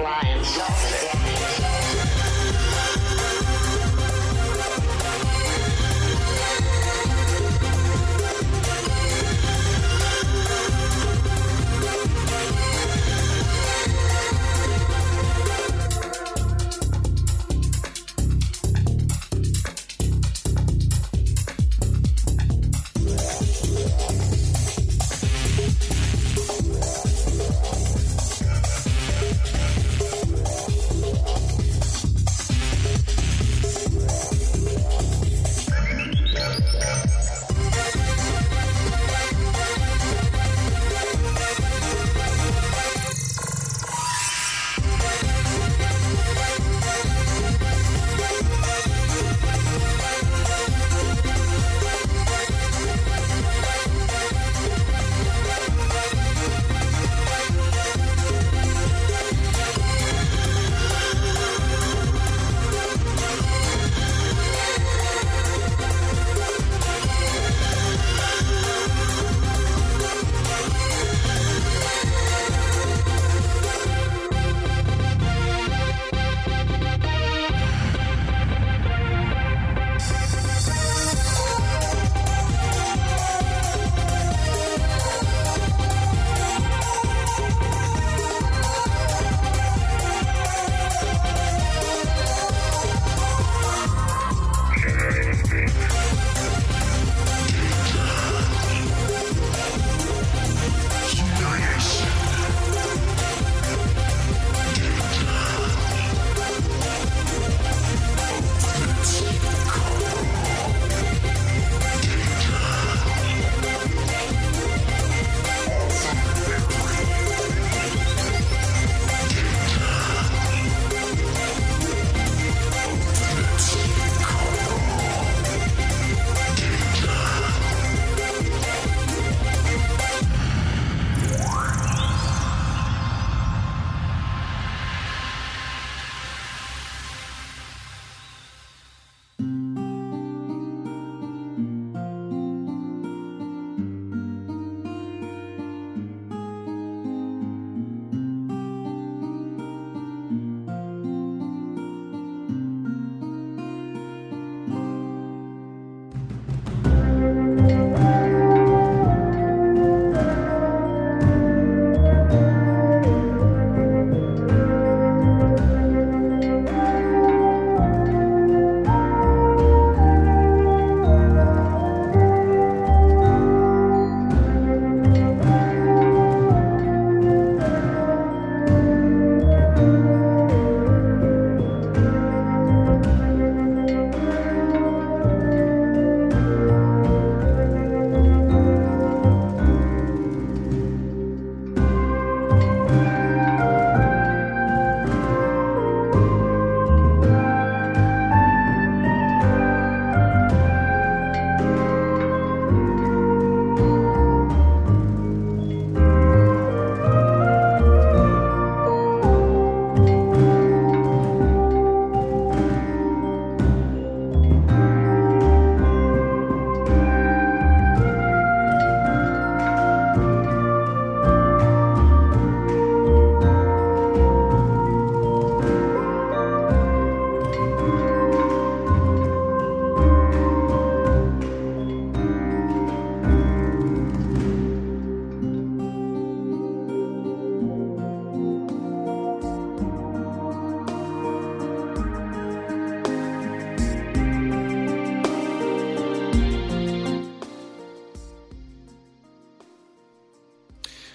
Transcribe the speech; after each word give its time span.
blind. 0.00 0.29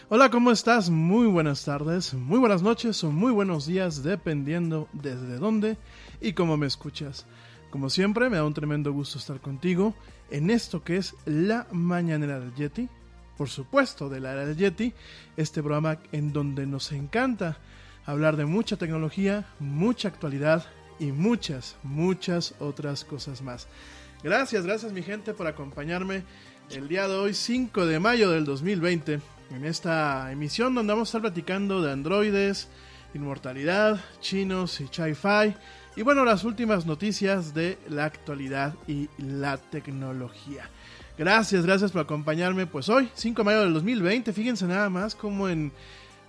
Hola, 0.07 0.29
¿cómo 0.29 0.51
estás? 0.51 0.91
Muy 0.91 1.25
buenas 1.25 1.65
tardes, 1.65 2.13
muy 2.13 2.37
buenas 2.37 2.61
noches 2.61 3.03
o 3.03 3.11
muy 3.11 3.31
buenos 3.31 3.65
días, 3.65 4.03
dependiendo 4.03 4.87
desde 4.93 5.39
dónde 5.39 5.77
y 6.21 6.33
cómo 6.33 6.57
me 6.57 6.67
escuchas. 6.67 7.25
Como 7.71 7.89
siempre, 7.89 8.29
me 8.29 8.37
da 8.37 8.43
un 8.43 8.53
tremendo 8.53 8.93
gusto 8.93 9.17
estar 9.17 9.41
contigo 9.41 9.95
en 10.29 10.51
esto 10.51 10.83
que 10.83 10.97
es 10.97 11.15
La 11.25 11.65
Mañanera 11.71 12.39
del 12.39 12.53
Yeti. 12.53 12.87
Por 13.35 13.49
supuesto, 13.49 14.07
de 14.07 14.19
la 14.19 14.33
era 14.33 14.45
del 14.45 14.55
Yeti, 14.55 14.93
este 15.37 15.63
programa 15.63 15.97
en 16.11 16.31
donde 16.31 16.67
nos 16.67 16.91
encanta 16.91 17.57
hablar 18.05 18.37
de 18.37 18.45
mucha 18.45 18.77
tecnología, 18.77 19.47
mucha 19.57 20.09
actualidad 20.09 20.67
y 20.99 21.05
muchas, 21.05 21.77
muchas 21.81 22.53
otras 22.59 23.05
cosas 23.05 23.41
más. 23.41 23.67
Gracias, 24.23 24.67
gracias 24.67 24.91
mi 24.91 25.01
gente 25.01 25.33
por 25.33 25.47
acompañarme 25.47 26.23
el 26.69 26.87
día 26.87 27.07
de 27.07 27.15
hoy, 27.15 27.33
5 27.33 27.87
de 27.87 27.99
mayo 27.99 28.29
del 28.29 28.45
2020 28.45 29.34
en 29.51 29.65
esta 29.65 30.31
emisión 30.31 30.75
donde 30.75 30.93
vamos 30.93 31.07
a 31.07 31.09
estar 31.09 31.21
platicando 31.21 31.81
de 31.81 31.91
androides, 31.91 32.67
inmortalidad, 33.13 33.99
chinos 34.19 34.81
y 34.81 34.87
chi-fi 34.87 35.55
y 35.97 36.01
bueno, 36.01 36.25
las 36.25 36.43
últimas 36.43 36.85
noticias 36.85 37.53
de 37.53 37.77
la 37.87 38.03
actualidad 38.03 38.73
y 38.85 39.07
la 39.17 39.57
tecnología. 39.57 40.69
Gracias, 41.17 41.65
gracias 41.65 41.93
por 41.93 42.01
acompañarme. 42.01 42.67
Pues 42.67 42.89
hoy, 42.89 43.09
5 43.13 43.41
de 43.41 43.45
mayo 43.45 43.61
del 43.61 43.73
2020, 43.73 44.33
fíjense 44.33 44.65
nada 44.65 44.89
más 44.89 45.15
como 45.15 45.47
en, 45.47 45.71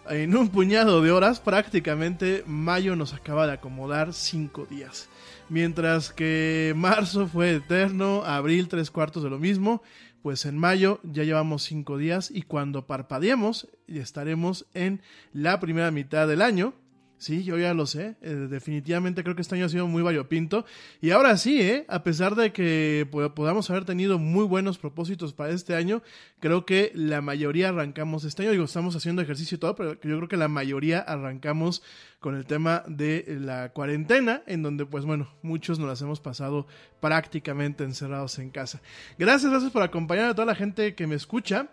en 0.09 0.37
un 0.37 0.51
puñado 0.51 1.03
de 1.03 1.11
horas, 1.11 1.41
prácticamente 1.41 2.45
mayo 2.47 2.95
nos 2.95 3.12
acaba 3.12 3.49
de 3.49 3.55
acomodar 3.55 4.12
5 4.12 4.67
días. 4.67 5.09
Mientras 5.49 6.12
que 6.12 6.73
marzo 6.77 7.27
fue 7.27 7.57
eterno, 7.57 8.23
abril 8.25 8.69
tres 8.69 8.93
cuartos 8.93 9.25
de 9.25 9.31
lo 9.31 9.39
mismo, 9.39 9.83
pues 10.26 10.44
en 10.44 10.58
mayo 10.58 10.99
ya 11.05 11.23
llevamos 11.23 11.62
cinco 11.62 11.99
días 11.99 12.32
y 12.34 12.43
cuando 12.43 12.88
parpadeemos 12.88 13.69
estaremos 13.87 14.67
en 14.75 15.00
la 15.32 15.61
primera 15.61 15.93
mitad 15.93 16.26
del 16.26 16.43
año. 16.43 16.75
Sí, 17.19 17.45
yo 17.45 17.57
ya 17.57 17.73
lo 17.73 17.87
sé. 17.87 18.17
Eh, 18.21 18.35
definitivamente 18.51 19.23
creo 19.23 19.35
que 19.35 19.43
este 19.43 19.55
año 19.55 19.65
ha 19.65 19.71
sido 19.71 19.87
muy 19.87 20.03
variopinto. 20.03 20.67
Y 21.01 21.11
ahora 21.11 21.37
sí, 21.39 21.61
¿eh? 21.61 21.87
a 21.89 22.03
pesar 22.03 22.35
de 22.35 22.53
que 22.53 23.09
podamos 23.35 23.71
haber 23.71 23.87
tenido 23.87 24.19
muy 24.19 24.45
buenos 24.45 24.77
propósitos 24.77 25.33
para 25.33 25.53
este 25.53 25.75
año, 25.75 26.03
creo 26.41 26.67
que 26.67 26.93
la 26.95 27.23
mayoría 27.23 27.71
arrancamos 27.71 28.25
este 28.25 28.43
año. 28.43 28.53
Digo, 28.53 28.65
estamos 28.65 28.97
haciendo 28.97 29.23
ejercicio 29.23 29.57
y 29.57 29.59
todo, 29.59 29.75
pero 29.75 29.95
yo 29.95 30.17
creo 30.17 30.29
que 30.29 30.37
la 30.37 30.49
mayoría 30.49 31.01
arrancamos 31.01 31.83
con 32.21 32.35
el 32.35 32.45
tema 32.45 32.85
de 32.87 33.39
la 33.41 33.71
cuarentena, 33.71 34.43
en 34.47 34.62
donde 34.62 34.85
pues 34.85 35.05
bueno, 35.05 35.29
muchos 35.43 35.79
nos 35.79 35.89
las 35.89 36.03
hemos 36.03 36.21
pasado 36.21 36.67
prácticamente 37.01 37.85
encerrados 37.85 38.39
en 38.39 38.51
casa. 38.51 38.83
Gracias, 39.19 39.51
gracias 39.51 39.73
por 39.73 39.83
acompañar 39.83 40.31
a 40.31 40.35
toda 40.35 40.47
la 40.47 40.55
gente 40.55 40.95
que 40.95 41.07
me 41.07 41.15
escucha 41.15 41.69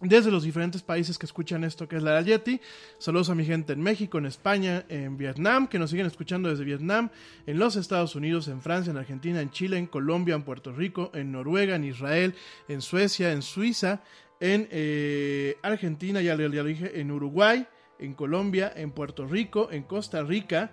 desde 0.00 0.30
los 0.30 0.44
diferentes 0.44 0.82
países 0.82 1.18
que 1.18 1.26
escuchan 1.26 1.62
esto 1.62 1.86
que 1.86 1.96
es 1.96 2.02
la 2.02 2.20
Yeti. 2.22 2.60
Saludos 2.98 3.28
a 3.30 3.34
mi 3.34 3.44
gente 3.44 3.74
en 3.74 3.82
México, 3.82 4.18
en 4.18 4.26
España, 4.26 4.84
en 4.88 5.16
Vietnam, 5.16 5.68
que 5.68 5.78
nos 5.78 5.90
siguen 5.90 6.06
escuchando 6.06 6.48
desde 6.48 6.64
Vietnam, 6.64 7.10
en 7.46 7.58
los 7.58 7.76
Estados 7.76 8.14
Unidos, 8.14 8.48
en 8.48 8.62
Francia, 8.62 8.90
en 8.90 8.96
Argentina, 8.96 9.40
en 9.40 9.50
Chile, 9.50 9.76
en 9.76 9.86
Colombia, 9.86 10.34
en 10.34 10.42
Puerto 10.42 10.72
Rico, 10.72 11.10
en 11.14 11.32
Noruega, 11.32 11.76
en 11.76 11.84
Israel, 11.84 12.34
en 12.68 12.80
Suecia, 12.80 13.32
en 13.32 13.42
Suiza, 13.42 14.02
en 14.40 14.68
eh, 14.70 15.58
Argentina, 15.62 16.22
ya, 16.22 16.34
ya 16.34 16.48
lo 16.48 16.64
dije, 16.64 16.98
en 16.98 17.10
Uruguay, 17.10 17.66
en 17.98 18.14
Colombia, 18.14 18.72
en 18.74 18.92
Puerto 18.92 19.26
Rico, 19.26 19.68
en 19.70 19.82
Costa 19.82 20.22
Rica, 20.22 20.72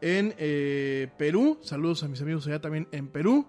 en 0.00 0.34
eh, 0.38 1.08
Perú. 1.18 1.58
Saludos 1.62 2.04
a 2.04 2.08
mis 2.08 2.22
amigos 2.22 2.46
allá 2.46 2.60
también 2.60 2.86
en 2.92 3.08
Perú. 3.08 3.46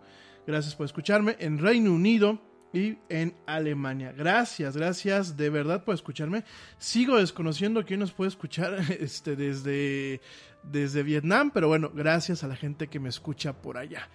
Gracias 0.47 0.75
por 0.75 0.87
escucharme. 0.87 1.35
En 1.39 1.59
Reino 1.59 1.93
Unido 1.93 2.48
y 2.73 2.97
en 3.09 3.35
Alemania. 3.45 4.13
Gracias, 4.15 4.77
gracias 4.77 5.37
de 5.37 5.49
verdad 5.49 5.83
por 5.83 5.95
escucharme. 5.95 6.43
Sigo 6.77 7.17
desconociendo 7.17 7.85
quién 7.85 7.99
nos 7.99 8.11
puede 8.11 8.29
escuchar 8.29 8.79
este, 8.99 9.35
desde, 9.35 10.21
desde 10.63 11.03
Vietnam, 11.03 11.51
pero 11.51 11.67
bueno, 11.67 11.91
gracias 11.93 12.43
a 12.43 12.47
la 12.47 12.55
gente 12.55 12.87
que 12.87 12.99
me 12.99 13.09
escucha 13.09 13.53
por 13.53 13.77
allá. 13.77 14.09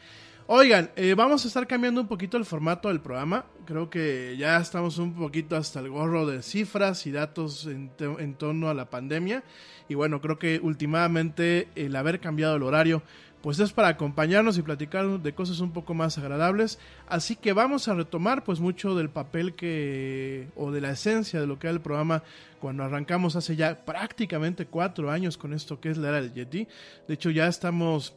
Oigan, 0.47 0.91
eh, 0.95 1.15
vamos 1.15 1.43
a 1.45 1.49
estar 1.49 1.67
cambiando 1.67 2.03
un 2.03 2.07
poquito 2.07 2.37
el 2.37 2.45
formato 2.45 2.89
del 2.89 3.01
programa. 3.01 3.47
Creo 3.65 3.89
que 3.89 4.37
ya 4.37 4.59
estamos 4.59 4.99
un 4.99 5.15
poquito 5.15 5.57
hasta 5.57 5.81
el 5.81 5.89
gorro 5.89 6.27
de 6.27 6.43
cifras 6.43 7.07
y 7.07 7.13
datos 7.13 7.65
en, 7.65 7.91
en 7.99 8.35
torno 8.35 8.69
a 8.69 8.75
la 8.75 8.91
pandemia. 8.91 9.43
Y 9.89 9.95
bueno, 9.95 10.21
creo 10.21 10.39
que 10.39 10.61
últimamente 10.63 11.69
el 11.77 11.97
haber 11.97 12.21
cambiado 12.21 12.57
el 12.57 12.63
horario, 12.63 13.03
pues 13.45 13.61
es 13.61 13.75
para 13.75 13.89
acompañarnos 13.89 14.57
y 14.57 14.63
platicar 14.63 15.21
de 15.21 15.35
cosas 15.35 15.61
un 15.61 15.71
poco 15.71 15.93
más 15.93 16.17
agradables. 16.17 16.79
Así 17.07 17.37
que 17.37 17.53
vamos 17.53 17.89
a 17.89 17.95
retomar 17.95 18.43
pues 18.43 18.59
mucho 18.59 18.95
del 18.95 19.11
papel 19.11 19.55
que, 19.55 20.49
o 20.57 20.73
de 20.73 20.81
la 20.81 20.93
esencia 20.93 21.43
de 21.43 21.47
lo 21.47 21.59
que 21.59 21.67
era 21.67 21.75
el 21.75 21.83
programa 21.83 22.23
cuando 22.59 22.85
arrancamos 22.85 23.37
hace 23.37 23.55
ya 23.55 23.85
prácticamente 23.85 24.65
cuatro 24.65 25.11
años 25.11 25.37
con 25.37 25.53
esto 25.53 25.79
que 25.79 25.91
es 25.91 25.99
la 25.99 26.09
era 26.09 26.23
del 26.23 26.33
Yeti. 26.33 26.67
De 27.07 27.13
hecho 27.13 27.29
ya 27.29 27.47
estamos 27.47 28.15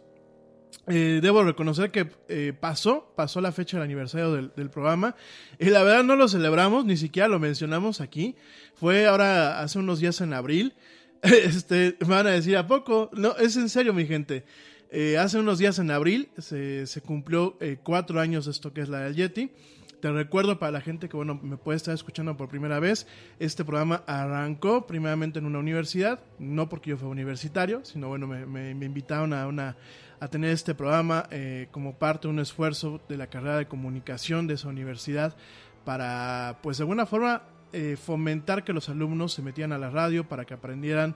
eh, 0.88 1.19
debo 1.22 1.43
reconocer 1.43 1.91
que 1.91 2.07
eh, 2.29 2.53
pasó, 2.57 3.12
pasó 3.13 3.41
la 3.41 3.51
fecha 3.51 3.75
del 3.75 3.84
aniversario 3.84 4.31
del, 4.31 4.69
programa 4.69 5.13
y 5.60 5.65
la 5.65 5.84
verdad 5.84 6.05
no 6.05 6.15
lo 6.15 6.29
celebramos, 6.29 6.86
ni 6.86 6.96
siquiera 6.96 7.27
lo 7.27 7.38
mencionamos 7.38 8.00
aquí. 8.00 8.38
Fue 8.75 9.07
ahora 9.07 9.60
hace 9.60 9.77
unos 9.77 10.00
días 10.00 10.22
en 10.22 10.31
abril. 10.31 10.74
Este, 11.24 11.98
van 12.05 12.27
a 12.27 12.29
decir, 12.29 12.55
¿a 12.55 12.67
poco? 12.67 13.10
No, 13.12 13.36
es 13.38 13.57
en 13.57 13.69
serio, 13.69 13.91
mi 13.91 14.05
gente. 14.05 14.46
Eh, 14.89 15.17
hace 15.17 15.38
unos 15.39 15.60
días 15.60 15.79
en 15.79 15.91
abril 15.91 16.29
se, 16.38 16.86
cumplió 17.06 17.58
cuatro 17.84 18.20
años 18.20 18.46
de 18.46 18.51
esto 18.51 18.74
que 18.74 18.82
es 18.82 18.89
la 18.89 19.01
del 19.01 19.15
Yeti. 19.15 19.51
Te 20.00 20.12
recuerdo 20.12 20.60
para 20.60 20.72
la 20.72 20.82
gente 20.82 21.10
que 21.10 21.17
bueno 21.17 21.39
me 21.41 21.58
puede 21.58 21.77
estar 21.77 21.94
escuchando 21.94 22.38
por 22.38 22.50
primera 22.50 22.79
vez, 22.79 23.08
este 23.39 23.65
programa 23.65 24.03
arrancó 24.06 24.86
primeramente 24.86 25.39
en 25.39 25.46
una 25.48 25.58
universidad, 25.58 26.24
no 26.38 26.70
porque 26.70 26.91
yo 26.91 26.98
fui 26.98 27.10
universitario, 27.10 27.84
sino 27.84 28.08
bueno 28.08 28.27
me, 28.27 28.70
invitaron 28.70 29.34
a 29.34 29.48
una 29.48 29.75
a 30.20 30.27
tener 30.27 30.51
este 30.51 30.75
programa 30.75 31.27
eh, 31.32 31.67
como 31.72 31.98
parte 31.98 32.27
de 32.27 32.34
un 32.34 32.39
esfuerzo 32.39 33.01
de 33.10 33.17
la 33.17 33.27
carrera 33.27 33.58
de 33.58 33.67
comunicación 33.67 34.48
de 34.48 34.56
esa 34.56 34.67
universidad 34.67 35.36
para, 35.84 36.60
pues 36.62 36.77
de 36.77 36.84
alguna 36.84 37.06
forma, 37.06 37.44
eh, 37.72 37.98
fomentar 37.98 38.63
que 38.63 38.74
los 38.74 38.89
alumnos 38.89 39.34
se 39.34 39.41
metían 39.41 39.72
a 39.72 39.77
la 39.77 39.89
radio 39.89 40.27
para 40.27 40.46
que 40.46 40.53
aprendieran. 40.53 41.15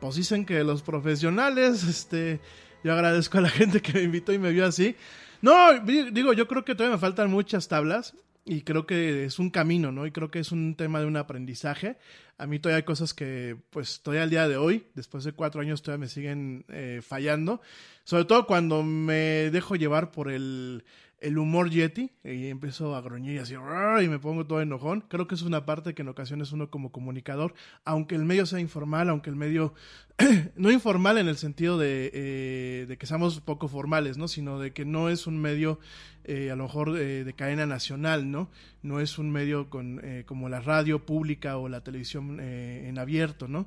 Pues 0.00 0.16
dicen 0.16 0.46
que 0.46 0.64
los 0.64 0.82
profesionales, 0.82 1.84
este, 1.88 2.40
yo 2.84 2.92
agradezco 2.92 3.38
a 3.38 3.42
la 3.42 3.48
gente 3.50 3.82
que 3.82 3.92
me 3.94 4.02
invitó 4.02 4.32
y 4.32 4.38
me 4.38 4.52
vio 4.52 4.66
así. 4.66 4.96
No, 5.40 5.78
digo, 5.80 6.32
yo 6.32 6.48
creo 6.48 6.64
que 6.64 6.74
todavía 6.74 6.96
me 6.96 7.00
faltan 7.00 7.30
muchas 7.30 7.68
tablas 7.68 8.14
y 8.44 8.62
creo 8.62 8.86
que 8.86 9.24
es 9.24 9.38
un 9.38 9.50
camino, 9.50 9.92
¿no? 9.92 10.06
Y 10.06 10.10
creo 10.10 10.30
que 10.30 10.40
es 10.40 10.52
un 10.52 10.74
tema 10.74 11.00
de 11.00 11.06
un 11.06 11.16
aprendizaje. 11.16 11.96
A 12.38 12.46
mí 12.46 12.58
todavía 12.58 12.78
hay 12.78 12.82
cosas 12.82 13.14
que, 13.14 13.56
pues, 13.70 14.00
todavía 14.00 14.22
al 14.22 14.30
día 14.30 14.48
de 14.48 14.56
hoy, 14.56 14.86
después 14.94 15.24
de 15.24 15.32
cuatro 15.32 15.60
años, 15.60 15.82
todavía 15.82 16.06
me 16.06 16.08
siguen 16.08 16.64
eh, 16.68 17.00
fallando. 17.06 17.60
Sobre 18.04 18.24
todo 18.24 18.46
cuando 18.46 18.82
me 18.82 19.50
dejo 19.50 19.76
llevar 19.76 20.10
por 20.10 20.30
el, 20.30 20.84
el 21.20 21.38
humor 21.38 21.70
Yeti 21.70 22.12
y 22.24 22.46
empiezo 22.46 22.94
a 22.94 23.00
gruñir 23.00 23.36
y 23.36 23.38
así 23.38 23.54
y 23.54 24.08
me 24.08 24.18
pongo 24.18 24.46
todo 24.46 24.60
enojón. 24.60 25.02
Creo 25.08 25.26
que 25.26 25.34
es 25.34 25.42
una 25.42 25.66
parte 25.66 25.94
que 25.94 26.02
en 26.02 26.08
ocasiones 26.08 26.52
uno 26.52 26.70
como 26.70 26.92
comunicador, 26.92 27.54
aunque 27.84 28.14
el 28.14 28.24
medio 28.24 28.46
sea 28.46 28.60
informal, 28.60 29.08
aunque 29.08 29.30
el 29.30 29.36
medio 29.36 29.74
no 30.56 30.70
informal 30.70 31.18
en 31.18 31.28
el 31.28 31.36
sentido 31.36 31.78
de, 31.78 32.10
eh, 32.12 32.86
de, 32.88 32.98
que 32.98 33.06
seamos 33.06 33.40
poco 33.40 33.68
formales, 33.68 34.18
¿no? 34.18 34.28
Sino 34.28 34.58
de 34.58 34.72
que 34.72 34.84
no 34.84 35.08
es 35.08 35.26
un 35.26 35.40
medio 35.40 35.80
eh, 36.28 36.50
a 36.50 36.56
lo 36.56 36.64
mejor 36.64 36.92
de 36.92 37.32
cadena 37.34 37.66
nacional, 37.66 38.30
¿no? 38.30 38.50
No 38.82 39.00
es 39.00 39.18
un 39.18 39.30
medio 39.30 39.68
con, 39.70 40.00
eh, 40.04 40.22
como 40.26 40.48
la 40.48 40.60
radio 40.60 41.04
pública 41.04 41.56
o 41.56 41.68
la 41.68 41.82
televisión 41.82 42.38
en 42.38 42.98
abierto, 42.98 43.48
¿no? 43.48 43.66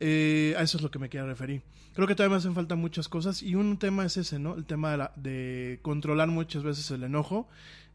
Eh, 0.00 0.54
a 0.56 0.62
eso 0.62 0.76
es 0.76 0.82
lo 0.82 0.90
que 0.90 0.98
me 0.98 1.08
quiero 1.08 1.26
referir. 1.26 1.62
Creo 1.94 2.06
que 2.06 2.14
todavía 2.14 2.34
me 2.34 2.38
hacen 2.38 2.54
falta 2.54 2.76
muchas 2.76 3.08
cosas 3.08 3.42
y 3.42 3.56
un 3.56 3.78
tema 3.78 4.04
es 4.04 4.16
ese, 4.16 4.38
¿no? 4.38 4.54
El 4.54 4.64
tema 4.64 5.12
de, 5.16 5.80
controlar 5.82 6.28
muchas 6.28 6.62
veces 6.62 6.90
el 6.92 7.02
enojo. 7.02 7.48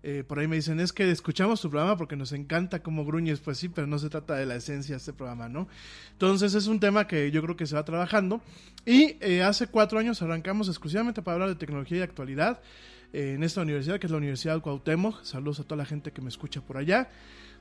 Eh, 0.05 0.25
por 0.27 0.39
ahí 0.39 0.47
me 0.49 0.57
dicen, 0.57 0.81
es 0.81 0.91
que 0.91 1.09
escuchamos 1.09 1.61
tu 1.61 1.69
programa 1.69 1.95
porque 1.95 2.17
nos 2.17 2.33
encanta 2.33 2.83
cómo 2.83 3.05
gruñes, 3.05 3.39
pues 3.39 3.57
sí, 3.57 3.69
pero 3.69 3.87
no 3.87 3.99
se 3.99 4.09
trata 4.09 4.35
de 4.35 4.45
la 4.45 4.55
esencia 4.55 4.95
de 4.95 4.97
este 4.97 5.13
programa, 5.13 5.47
¿no? 5.47 5.69
Entonces 6.11 6.53
es 6.55 6.67
un 6.67 6.81
tema 6.81 7.07
que 7.07 7.31
yo 7.31 7.41
creo 7.41 7.55
que 7.55 7.65
se 7.65 7.75
va 7.75 7.85
trabajando. 7.85 8.41
Y 8.85 9.15
eh, 9.21 9.41
hace 9.43 9.67
cuatro 9.67 9.97
años 9.99 10.21
arrancamos 10.21 10.67
exclusivamente 10.67 11.21
para 11.21 11.35
hablar 11.35 11.49
de 11.49 11.55
tecnología 11.55 11.99
y 11.99 12.01
actualidad 12.01 12.59
en 13.13 13.43
esta 13.43 13.61
universidad, 13.61 13.99
que 13.99 14.07
es 14.07 14.11
la 14.11 14.17
Universidad 14.17 14.59
Cuauhtémoc. 14.59 15.23
Saludos 15.23 15.59
a 15.59 15.63
toda 15.63 15.77
la 15.77 15.85
gente 15.85 16.11
que 16.11 16.21
me 16.21 16.29
escucha 16.29 16.61
por 16.61 16.77
allá. 16.77 17.09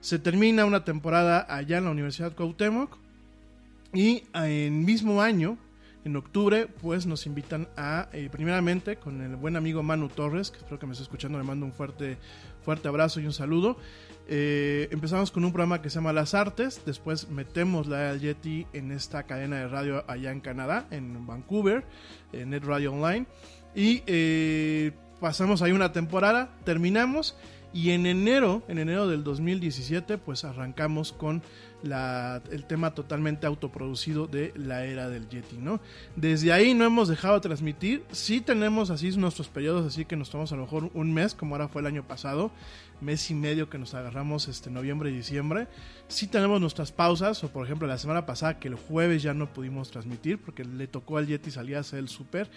Se 0.00 0.18
termina 0.18 0.64
una 0.64 0.84
temporada 0.84 1.46
allá 1.48 1.78
en 1.78 1.84
la 1.84 1.90
Universidad 1.90 2.34
Cuauhtémoc 2.34 2.96
y 3.92 4.24
en 4.34 4.84
mismo 4.84 5.20
año, 5.20 5.58
en 6.04 6.16
octubre, 6.16 6.66
pues 6.66 7.06
nos 7.06 7.26
invitan 7.26 7.68
a, 7.76 8.08
eh, 8.12 8.28
primeramente, 8.32 8.96
con 8.96 9.20
el 9.20 9.36
buen 9.36 9.54
amigo 9.54 9.82
Manu 9.82 10.08
Torres, 10.08 10.50
que 10.50 10.58
espero 10.58 10.78
que 10.78 10.86
me 10.86 10.92
esté 10.92 11.04
escuchando, 11.04 11.38
le 11.38 11.44
mando 11.44 11.66
un 11.66 11.72
fuerte, 11.72 12.16
fuerte 12.64 12.88
abrazo 12.88 13.20
y 13.20 13.26
un 13.26 13.32
saludo. 13.32 13.76
Eh, 14.28 14.88
empezamos 14.90 15.30
con 15.30 15.44
un 15.44 15.52
programa 15.52 15.82
que 15.82 15.90
se 15.90 15.96
llama 15.96 16.12
Las 16.12 16.34
Artes, 16.34 16.82
después 16.86 17.28
metemos 17.28 17.86
la 17.86 18.16
Yeti 18.16 18.66
en 18.72 18.90
esta 18.92 19.24
cadena 19.24 19.56
de 19.56 19.68
radio 19.68 20.04
allá 20.08 20.32
en 20.32 20.40
Canadá, 20.40 20.86
en 20.90 21.26
Vancouver, 21.26 21.84
en 22.32 22.50
Net 22.50 22.64
Radio 22.64 22.94
Online, 22.94 23.26
y 23.74 24.02
eh, 24.06 24.92
pasamos 25.22 25.62
ahí 25.62 25.70
una 25.70 25.92
temporada, 25.92 26.50
terminamos, 26.64 27.36
y 27.72 27.90
en 27.90 28.06
enero, 28.06 28.62
en 28.66 28.78
enero 28.78 29.06
del 29.06 29.22
2017, 29.22 30.18
pues 30.18 30.44
arrancamos 30.44 31.12
con 31.12 31.42
el 31.84 32.64
tema 32.66 32.92
totalmente 32.92 33.46
autoproducido 33.46 34.26
de 34.26 34.52
la 34.56 34.84
era 34.84 35.08
del 35.08 35.28
Yeti, 35.28 35.56
¿no? 35.56 35.80
Desde 36.14 36.52
ahí 36.52 36.74
no 36.74 36.84
hemos 36.84 37.08
dejado 37.08 37.36
de 37.36 37.40
transmitir, 37.40 38.04
sí 38.10 38.40
tenemos 38.40 38.90
así 38.90 39.16
nuestros 39.16 39.48
periodos, 39.48 39.86
así 39.86 40.04
que 40.04 40.16
nos 40.16 40.28
tomamos 40.28 40.52
a 40.52 40.56
lo 40.56 40.62
mejor 40.62 40.90
un 40.92 41.14
mes, 41.14 41.34
como 41.34 41.54
ahora 41.54 41.68
fue 41.68 41.80
el 41.80 41.86
año 41.86 42.06
pasado, 42.06 42.50
mes 43.00 43.30
y 43.30 43.34
medio 43.34 43.70
que 43.70 43.78
nos 43.78 43.94
agarramos 43.94 44.48
este 44.48 44.70
noviembre 44.70 45.10
y 45.10 45.14
diciembre. 45.14 45.66
Sí 46.08 46.26
tenemos 46.26 46.60
nuestras 46.60 46.92
pausas, 46.92 47.42
o 47.42 47.48
por 47.48 47.64
ejemplo 47.64 47.88
la 47.88 47.98
semana 47.98 48.26
pasada 48.26 48.58
que 48.58 48.68
el 48.68 48.74
jueves 48.74 49.22
ya 49.22 49.34
no 49.34 49.52
pudimos 49.52 49.90
transmitir 49.90 50.38
porque 50.38 50.64
le 50.64 50.88
tocó 50.88 51.16
al 51.16 51.26
Yeti 51.26 51.50
salir 51.50 51.76
a 51.76 51.80
hacer 51.80 52.00
el 52.00 52.08
súper. 52.08 52.50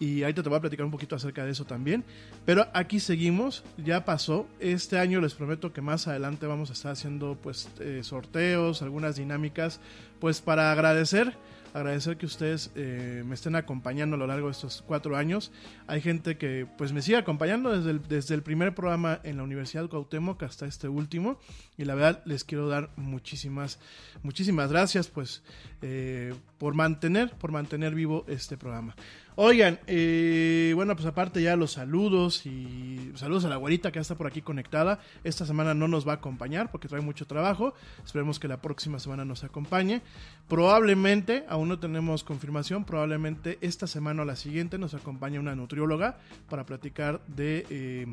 Y 0.00 0.22
ahorita 0.22 0.42
te 0.42 0.48
voy 0.48 0.58
a 0.58 0.60
platicar 0.62 0.84
un 0.86 0.90
poquito 0.90 1.14
acerca 1.14 1.44
de 1.44 1.52
eso 1.52 1.66
también. 1.66 2.04
Pero 2.44 2.66
aquí 2.72 2.98
seguimos, 2.98 3.62
ya 3.76 4.04
pasó. 4.04 4.48
Este 4.58 4.98
año 4.98 5.20
les 5.20 5.34
prometo 5.34 5.72
que 5.72 5.82
más 5.82 6.08
adelante 6.08 6.46
vamos 6.46 6.70
a 6.70 6.72
estar 6.72 6.90
haciendo 6.90 7.38
pues 7.40 7.68
eh, 7.78 8.00
sorteos, 8.02 8.80
algunas 8.80 9.16
dinámicas, 9.16 9.78
pues 10.18 10.40
para 10.40 10.72
agradecer 10.72 11.36
agradecer 11.74 12.16
que 12.16 12.26
ustedes 12.26 12.70
eh, 12.74 13.22
me 13.26 13.34
estén 13.34 13.56
acompañando 13.56 14.16
a 14.16 14.18
lo 14.18 14.26
largo 14.26 14.46
de 14.46 14.52
estos 14.52 14.82
cuatro 14.86 15.16
años. 15.16 15.52
Hay 15.86 16.00
gente 16.00 16.36
que 16.36 16.66
pues 16.78 16.92
me 16.92 17.02
sigue 17.02 17.16
acompañando 17.16 17.76
desde 17.76 17.90
el, 17.90 18.02
desde 18.08 18.34
el 18.34 18.42
primer 18.42 18.74
programa 18.74 19.20
en 19.22 19.36
la 19.36 19.42
Universidad 19.42 19.88
Cuauhtémoc 19.88 20.42
hasta 20.42 20.66
este 20.66 20.88
último. 20.88 21.38
Y 21.76 21.84
la 21.84 21.94
verdad 21.94 22.22
les 22.24 22.44
quiero 22.44 22.68
dar 22.68 22.90
muchísimas, 22.96 23.78
muchísimas 24.22 24.70
gracias 24.70 25.08
pues 25.08 25.42
eh, 25.82 26.34
por 26.58 26.74
mantener, 26.74 27.30
por 27.32 27.52
mantener 27.52 27.94
vivo 27.94 28.24
este 28.28 28.56
programa. 28.56 28.94
Oigan, 29.36 29.78
eh, 29.86 30.72
bueno, 30.74 30.94
pues 30.96 31.06
aparte 31.06 31.40
ya 31.40 31.56
los 31.56 31.72
saludos 31.72 32.44
y 32.46 33.12
saludos 33.14 33.44
a 33.44 33.48
la 33.48 33.56
güerita 33.56 33.92
que 33.92 33.98
está 33.98 34.14
por 34.16 34.26
aquí 34.26 34.42
conectada. 34.42 35.00
Esta 35.24 35.46
semana 35.46 35.72
no 35.72 35.88
nos 35.88 36.06
va 36.06 36.12
a 36.12 36.16
acompañar 36.16 36.70
porque 36.70 36.88
trae 36.88 37.00
mucho 37.00 37.26
trabajo. 37.26 37.72
Esperemos 38.04 38.38
que 38.38 38.48
la 38.48 38.60
próxima 38.60 38.98
semana 38.98 39.24
nos 39.24 39.44
acompañe. 39.44 40.02
Probablemente, 40.48 41.44
aún 41.48 41.68
no 41.68 41.78
tenemos 41.78 42.24
confirmación, 42.24 42.84
probablemente 42.84 43.58
esta 43.60 43.86
semana 43.86 44.22
o 44.22 44.24
la 44.24 44.36
siguiente 44.36 44.78
nos 44.78 44.94
acompañe 44.94 45.38
una 45.38 45.54
nutrióloga 45.54 46.18
para 46.48 46.66
platicar 46.66 47.22
de, 47.26 47.66
eh, 47.70 48.06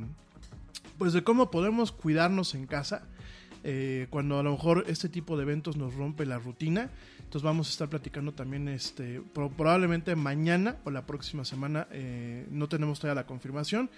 pues 0.98 1.14
de 1.14 1.24
cómo 1.24 1.52
podemos 1.52 1.92
cuidarnos 1.92 2.56
en 2.56 2.68
casa. 2.68 3.08
eh, 3.64 4.08
cuando 4.10 4.40
a 4.40 4.44
lo 4.44 4.52
mejor 4.52 4.86
este 4.88 5.10
tipo 5.10 5.36
de 5.36 5.44
eventos 5.44 5.76
nos 5.76 5.94
rompe 5.94 6.26
la 6.26 6.40
rutina. 6.40 6.90
Entonces 7.28 7.44
vamos 7.44 7.68
a 7.68 7.72
estar 7.72 7.90
platicando 7.90 8.32
también 8.34 8.70
este 8.70 9.22
pro- 9.34 9.50
probablemente 9.50 10.16
mañana 10.16 10.78
o 10.86 10.92
la 10.92 11.06
próxima 11.06 11.44
semana. 11.44 11.86
eh, 11.92 12.48
no 12.50 12.70
tenemos 12.70 13.02
todavía 13.02 13.22
la 13.22 13.28
confirmación. 13.28 13.90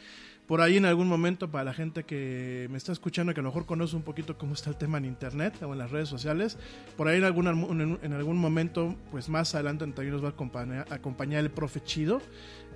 Por 0.47 0.61
ahí 0.61 0.77
en 0.77 0.85
algún 0.85 1.07
momento 1.07 1.51
para 1.51 1.63
la 1.63 1.73
gente 1.75 2.05
que 2.05 2.67
me 2.71 2.77
está 2.79 2.91
escuchando 2.91 3.31
que 3.35 3.39
a 3.39 3.43
lo 3.43 3.49
mejor 3.49 3.67
conoce 3.67 3.95
un 3.95 4.01
poquito 4.01 4.35
cómo 4.35 4.55
está 4.55 4.71
el 4.71 4.77
tema 4.77 4.97
en 4.97 5.05
internet 5.05 5.61
o 5.61 5.73
en 5.73 5.77
las 5.77 5.91
redes 5.91 6.09
sociales. 6.09 6.57
Por 6.97 7.07
ahí 7.07 7.19
en 7.19 7.23
algún, 7.25 7.47
en, 7.47 7.99
en 8.01 8.13
algún 8.13 8.37
momento, 8.37 8.95
pues 9.11 9.29
más 9.29 9.53
adelante 9.53 9.85
también 9.85 10.11
nos 10.11 10.23
va 10.23 10.29
a 10.29 10.31
acompañar, 10.31 10.87
acompañar 10.91 11.41
el 11.43 11.51
profe 11.51 11.83
Chido. 11.83 12.23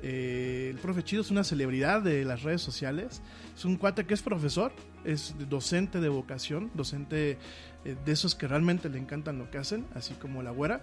Eh, 0.04 0.68
el 0.70 0.78
profe 0.78 1.02
Chido 1.02 1.24
es 1.24 1.32
una 1.32 1.44
celebridad 1.44 2.04
de 2.04 2.24
las 2.26 2.44
redes 2.44 2.62
sociales. 2.62 3.24
Es 3.58 3.66
un 3.66 3.78
cuate 3.78 4.06
que 4.06 4.14
es 4.14 4.22
profesor, 4.22 4.72
es 5.04 5.34
docente 5.50 6.00
de 6.00 6.10
vocación, 6.10 6.70
docente 6.76 7.40
eh, 7.86 7.96
de 8.06 8.12
esos 8.12 8.36
que 8.36 8.48
realmente 8.48 8.90
le 8.90 8.98
encantan 9.00 9.38
lo 9.38 9.50
que 9.52 9.58
hacen, 9.58 9.86
así 9.96 10.14
como 10.16 10.42
la 10.44 10.52
güera. 10.52 10.82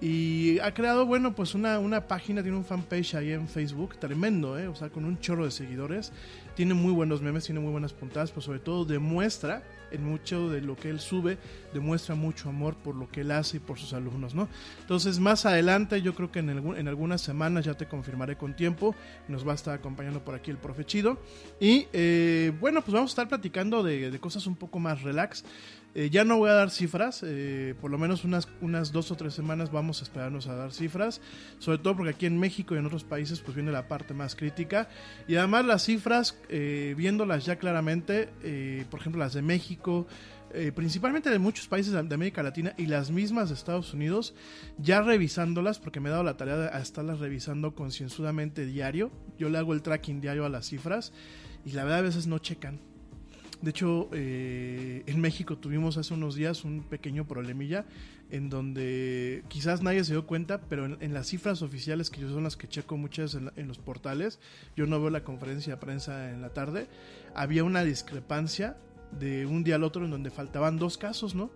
Y 0.00 0.58
ha 0.60 0.72
creado, 0.72 1.04
bueno, 1.04 1.34
pues 1.34 1.54
una, 1.54 1.78
una 1.78 2.06
página, 2.08 2.42
tiene 2.42 2.56
un 2.56 2.64
fanpage 2.64 3.14
ahí 3.16 3.32
en 3.32 3.48
Facebook, 3.48 3.98
tremendo, 3.98 4.58
¿eh? 4.58 4.66
O 4.66 4.74
sea, 4.74 4.88
con 4.88 5.04
un 5.04 5.18
chorro 5.18 5.44
de 5.44 5.50
seguidores. 5.50 6.12
Tiene 6.56 6.72
muy 6.74 6.92
buenos 6.92 7.20
memes, 7.22 7.44
tiene 7.44 7.60
muy 7.60 7.70
buenas 7.70 7.92
puntadas, 7.92 8.30
pero 8.30 8.40
sobre 8.40 8.58
todo 8.60 8.84
demuestra 8.86 9.62
en 9.90 10.04
mucho 10.04 10.48
de 10.48 10.60
lo 10.62 10.76
que 10.76 10.88
él 10.88 11.00
sube, 11.00 11.36
demuestra 11.74 12.14
mucho 12.14 12.48
amor 12.48 12.76
por 12.76 12.94
lo 12.94 13.08
que 13.10 13.22
él 13.22 13.30
hace 13.30 13.56
y 13.58 13.60
por 13.60 13.78
sus 13.78 13.92
alumnos, 13.92 14.34
¿no? 14.34 14.48
Entonces, 14.80 15.18
más 15.18 15.44
adelante, 15.46 16.00
yo 16.00 16.14
creo 16.14 16.30
que 16.30 16.38
en, 16.38 16.50
algún- 16.50 16.76
en 16.76 16.88
algunas 16.88 17.20
semanas 17.20 17.64
ya 17.64 17.74
te 17.74 17.86
confirmaré 17.86 18.36
con 18.36 18.54
tiempo, 18.54 18.94
nos 19.28 19.46
va 19.46 19.52
a 19.52 19.54
estar 19.56 19.74
acompañando 19.74 20.24
por 20.24 20.34
aquí 20.34 20.50
el 20.50 20.58
profe 20.58 20.84
Chido. 20.84 21.18
Y 21.60 21.86
eh, 21.92 22.52
bueno, 22.60 22.80
pues 22.82 22.94
vamos 22.94 23.10
a 23.10 23.12
estar 23.12 23.28
platicando 23.28 23.82
de, 23.82 24.10
de 24.10 24.18
cosas 24.18 24.46
un 24.46 24.56
poco 24.56 24.78
más 24.78 25.02
relax. 25.02 25.44
Eh, 25.94 26.08
ya 26.10 26.24
no 26.24 26.36
voy 26.38 26.50
a 26.50 26.54
dar 26.54 26.70
cifras, 26.70 27.22
eh, 27.24 27.74
por 27.80 27.90
lo 27.90 27.98
menos 27.98 28.24
unas, 28.24 28.48
unas 28.60 28.92
dos 28.92 29.10
o 29.10 29.16
tres 29.16 29.34
semanas 29.34 29.72
vamos 29.72 30.00
a 30.00 30.04
esperarnos 30.04 30.46
a 30.46 30.54
dar 30.54 30.72
cifras, 30.72 31.20
sobre 31.58 31.78
todo 31.78 31.96
porque 31.96 32.10
aquí 32.10 32.26
en 32.26 32.38
México 32.38 32.74
y 32.74 32.78
en 32.78 32.86
otros 32.86 33.02
países 33.02 33.40
pues 33.40 33.56
viene 33.56 33.72
la 33.72 33.88
parte 33.88 34.14
más 34.14 34.36
crítica 34.36 34.88
y 35.26 35.36
además 35.36 35.64
las 35.64 35.84
cifras, 35.84 36.38
eh, 36.48 36.94
viéndolas 36.96 37.44
ya 37.44 37.56
claramente, 37.56 38.28
eh, 38.42 38.84
por 38.88 39.00
ejemplo 39.00 39.18
las 39.18 39.34
de 39.34 39.42
México, 39.42 40.06
eh, 40.52 40.72
principalmente 40.72 41.30
de 41.30 41.38
muchos 41.38 41.68
países 41.68 41.92
de 41.92 42.14
América 42.14 42.42
Latina 42.42 42.74
y 42.76 42.86
las 42.86 43.12
mismas 43.12 43.48
de 43.48 43.54
Estados 43.54 43.94
Unidos, 43.94 44.34
ya 44.78 45.00
revisándolas, 45.00 45.78
porque 45.78 46.00
me 46.00 46.08
he 46.08 46.12
dado 46.12 46.24
la 46.24 46.36
tarea 46.36 46.56
de 46.56 46.82
estarlas 46.82 47.20
revisando 47.20 47.74
concienzudamente 47.74 48.66
diario, 48.66 49.12
yo 49.38 49.48
le 49.48 49.58
hago 49.58 49.74
el 49.74 49.82
tracking 49.82 50.20
diario 50.20 50.44
a 50.44 50.48
las 50.48 50.66
cifras 50.66 51.12
y 51.64 51.72
la 51.72 51.84
verdad 51.84 52.00
a 52.00 52.02
veces 52.02 52.26
no 52.26 52.38
checan. 52.38 52.89
De 53.62 53.70
hecho, 53.70 54.08
eh, 54.12 55.02
en 55.06 55.20
México 55.20 55.58
tuvimos 55.58 55.98
hace 55.98 56.14
unos 56.14 56.34
días 56.34 56.64
un 56.64 56.82
pequeño 56.82 57.26
problemilla 57.26 57.84
en 58.30 58.48
donde 58.48 59.42
quizás 59.48 59.82
nadie 59.82 60.02
se 60.04 60.12
dio 60.12 60.26
cuenta, 60.26 60.60
pero 60.62 60.86
en, 60.86 61.12
las 61.12 61.26
cifras 61.26 61.60
oficiales, 61.60 62.08
que 62.08 62.20
yo 62.22 62.30
son 62.30 62.44
las 62.44 62.56
que 62.56 62.68
checo 62.68 62.96
muchas 62.96 63.34
en, 63.34 63.46
la- 63.46 63.52
en 63.56 63.68
los 63.68 63.76
portales, 63.78 64.38
yo 64.76 64.86
no 64.86 64.98
veo 65.00 65.10
la 65.10 65.24
conferencia 65.24 65.74
de 65.74 65.80
prensa 65.80 66.30
en 66.30 66.40
la 66.40 66.50
tarde, 66.50 66.86
había 67.34 67.62
una 67.64 67.82
discrepancia 67.84 68.76
de 69.18 69.44
un 69.44 69.62
día 69.64 69.74
al 69.74 69.84
otro 69.84 70.04
en 70.04 70.10
donde 70.10 70.30
faltaban 70.30 70.78
dos 70.78 70.96
casos, 70.96 71.34
¿no? 71.34 71.50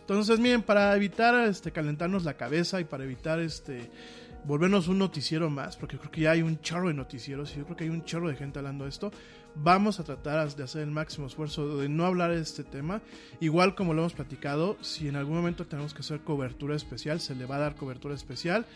Entonces, 0.00 0.38
miren, 0.38 0.62
para 0.62 0.94
evitar 0.96 1.34
este, 1.48 1.72
calentarnos 1.72 2.24
la 2.24 2.34
cabeza 2.38 2.80
y 2.80 2.84
para 2.84 3.04
evitar 3.04 3.40
este 3.40 3.90
volvernos 4.44 4.88
un 4.88 4.98
noticiero 4.98 5.50
más, 5.50 5.76
porque 5.76 5.98
creo 5.98 6.10
que 6.10 6.20
ya 6.22 6.30
hay 6.30 6.42
un 6.42 6.60
chorro 6.60 6.88
de 6.88 6.94
noticieros 6.94 7.52
y 7.52 7.58
yo 7.58 7.64
creo 7.64 7.76
que 7.76 7.84
hay 7.84 7.90
un 7.90 8.04
chorro 8.04 8.28
de 8.28 8.36
gente 8.36 8.58
hablando 8.60 8.84
de 8.84 8.90
esto, 8.90 9.10
vamos 9.62 9.98
a 10.00 10.04
tratar 10.04 10.54
de 10.54 10.62
hacer 10.62 10.82
el 10.82 10.90
máximo 10.90 11.26
esfuerzo 11.26 11.78
de 11.78 11.88
no 11.88 12.06
hablar 12.06 12.30
de 12.30 12.40
este 12.40 12.64
tema. 12.64 13.02
Igual 13.40 13.74
como 13.74 13.94
lo 13.94 14.02
hemos 14.02 14.14
platicado, 14.14 14.76
si 14.80 15.08
en 15.08 15.16
algún 15.16 15.36
momento 15.36 15.66
tenemos 15.66 15.94
que 15.94 16.00
hacer 16.00 16.20
cobertura 16.20 16.76
especial, 16.76 17.20
se 17.20 17.34
le 17.34 17.46
va 17.46 17.56
a 17.56 17.60
dar 17.60 17.74
cobertura 17.74 18.14
especial. 18.14 18.66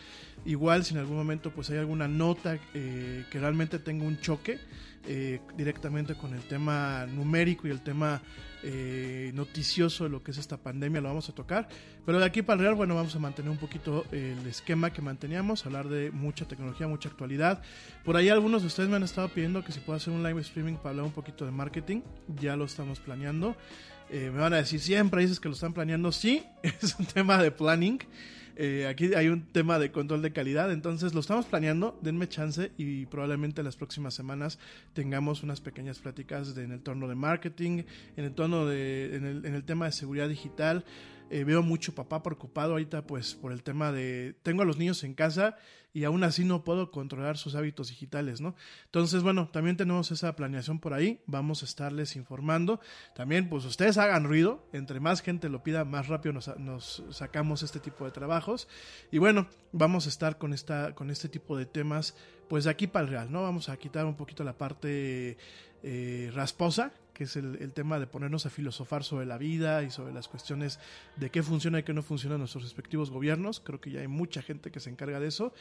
Igual 0.45 0.83
si 0.83 0.93
en 0.93 0.99
algún 0.99 1.17
momento 1.17 1.51
pues 1.51 1.69
hay 1.69 1.77
alguna 1.77 2.07
nota 2.07 2.57
eh, 2.73 3.25
que 3.29 3.39
realmente 3.39 3.79
tenga 3.79 4.05
un 4.05 4.19
choque 4.19 4.59
eh, 5.05 5.41
directamente 5.57 6.15
con 6.15 6.33
el 6.33 6.41
tema 6.43 7.05
numérico 7.05 7.67
y 7.67 7.71
el 7.71 7.81
tema 7.81 8.21
eh, 8.63 9.31
noticioso 9.33 10.05
de 10.05 10.09
lo 10.09 10.23
que 10.23 10.31
es 10.31 10.37
esta 10.37 10.55
pandemia, 10.55 11.01
lo 11.01 11.09
vamos 11.09 11.27
a 11.29 11.33
tocar. 11.33 11.67
Pero 12.05 12.19
de 12.19 12.25
aquí 12.25 12.41
para 12.41 12.55
el 12.55 12.65
real, 12.65 12.75
bueno, 12.75 12.95
vamos 12.95 13.13
a 13.15 13.19
mantener 13.19 13.51
un 13.51 13.57
poquito 13.57 14.05
el 14.11 14.45
esquema 14.47 14.91
que 14.91 15.01
manteníamos, 15.01 15.65
hablar 15.65 15.89
de 15.89 16.11
mucha 16.11 16.47
tecnología, 16.47 16.87
mucha 16.87 17.09
actualidad. 17.09 17.61
Por 18.05 18.15
ahí 18.15 18.29
algunos 18.29 18.61
de 18.61 18.67
ustedes 18.67 18.89
me 18.89 18.95
han 18.95 19.03
estado 19.03 19.27
pidiendo 19.29 19.63
que 19.63 19.73
si 19.73 19.79
puedo 19.79 19.97
hacer 19.97 20.13
un 20.13 20.23
live 20.23 20.39
streaming 20.41 20.72
para 20.77 20.89
hablar 20.89 21.05
un 21.05 21.11
poquito 21.11 21.45
de 21.45 21.51
marketing, 21.51 22.01
ya 22.39 22.55
lo 22.55 22.65
estamos 22.65 22.99
planeando. 22.99 23.55
Eh, 24.09 24.29
me 24.33 24.41
van 24.41 24.53
a 24.53 24.57
decir, 24.57 24.79
siempre 24.79 25.21
dices 25.21 25.39
que 25.39 25.49
lo 25.49 25.55
están 25.55 25.73
planeando. 25.73 26.11
Sí, 26.11 26.43
es 26.63 26.95
un 26.99 27.05
tema 27.05 27.41
de 27.41 27.51
planning. 27.51 27.99
Eh, 28.55 28.85
aquí 28.87 29.15
hay 29.15 29.29
un 29.29 29.47
tema 29.47 29.79
de 29.79 29.91
control 29.91 30.21
de 30.21 30.31
calidad, 30.31 30.71
entonces 30.71 31.15
lo 31.15 31.21
estamos 31.21 31.47
planeando, 31.47 31.97
denme 32.03 32.29
chance 32.29 32.71
y 32.77 33.07
probablemente 33.07 33.61
en 33.61 33.65
las 33.65 33.75
próximas 33.75 34.13
semanas 34.13 34.59
tengamos 34.93 35.41
unas 35.41 35.59
pequeñas 35.59 35.97
pláticas 35.97 36.55
en 36.55 36.71
el 36.71 36.81
torno 36.81 37.07
de 37.07 37.15
marketing, 37.15 37.81
en 38.15 38.25
el 38.25 38.33
tono 38.35 38.67
de, 38.67 39.15
en 39.15 39.55
el 39.55 39.63
tema 39.63 39.85
de 39.85 39.91
seguridad 39.91 40.29
digital. 40.29 40.85
Eh, 41.33 41.45
veo 41.45 41.63
mucho 41.63 41.95
papá 41.95 42.21
preocupado 42.21 42.73
ahorita 42.73 43.07
pues 43.07 43.33
por 43.33 43.51
el 43.51 43.63
tema 43.63 43.91
de 43.91 44.35
tengo 44.43 44.61
a 44.61 44.65
los 44.65 44.77
niños 44.77 45.03
en 45.03 45.15
casa 45.15 45.57
y 45.91 46.03
aún 46.03 46.23
así 46.23 46.45
no 46.45 46.63
puedo 46.63 46.91
controlar 46.91 47.39
sus 47.39 47.55
hábitos 47.55 47.89
digitales, 47.89 48.39
¿no? 48.39 48.53
Entonces, 48.85 49.23
bueno, 49.23 49.49
también 49.49 49.75
tenemos 49.75 50.11
esa 50.11 50.35
planeación 50.35 50.77
por 50.77 50.93
ahí, 50.93 51.21
vamos 51.25 51.63
a 51.63 51.65
estarles 51.65 52.15
informando. 52.15 52.79
También, 53.15 53.49
pues 53.49 53.65
ustedes 53.65 53.97
hagan 53.97 54.25
ruido, 54.25 54.63
entre 54.73 54.99
más 54.99 55.23
gente 55.23 55.49
lo 55.49 55.63
pida, 55.63 55.85
más 55.85 56.07
rápido 56.07 56.33
nos, 56.33 57.03
sacamos 57.09 57.63
este 57.63 57.79
tipo 57.79 58.05
de 58.05 58.11
trabajos. 58.11 58.67
Y 59.11 59.17
bueno, 59.17 59.47
vamos 59.71 60.05
a 60.05 60.09
estar 60.09 60.37
con, 60.37 60.53
esta, 60.53 60.93
con 60.93 61.09
este 61.09 61.29
tipo 61.29 61.57
de 61.57 61.65
temas, 61.65 62.15
pues 62.47 62.65
de 62.65 62.69
aquí 62.69 62.85
para 62.85 63.05
el 63.05 63.11
real, 63.11 63.31
¿no? 63.31 63.41
Vamos 63.41 63.69
a 63.69 63.77
quitar 63.77 64.05
un 64.05 64.15
poquito 64.15 64.43
la 64.43 64.55
parte 64.55 65.37
eh, 65.81 66.31
rasposa, 66.33 66.93
que 67.13 67.25
es 67.25 67.35
el, 67.35 67.57
el 67.61 67.73
tema 67.73 67.99
de 67.99 68.07
ponernos 68.07 68.45
a 68.45 68.49
filosofar 68.49 69.03
sobre 69.03 69.25
la 69.25 69.37
vida 69.37 69.83
y 69.83 69.91
sobre 69.91 70.13
las 70.13 70.27
cuestiones 70.27 70.79
de 71.15 71.29
qué 71.29 71.43
funciona 71.43 71.79
y 71.79 71.83
qué 71.83 71.93
no 71.93 72.01
funciona 72.01 72.35
en 72.35 72.39
nuestros 72.39 72.63
respectivos 72.63 73.11
gobiernos. 73.11 73.59
Creo 73.59 73.79
que 73.79 73.91
ya 73.91 74.01
hay 74.01 74.07
mucha 74.07 74.41
gente 74.41 74.71
que 74.71 74.79
se 74.79 74.89
encarga 74.89 75.19
de 75.19 75.27
eso. 75.27 75.53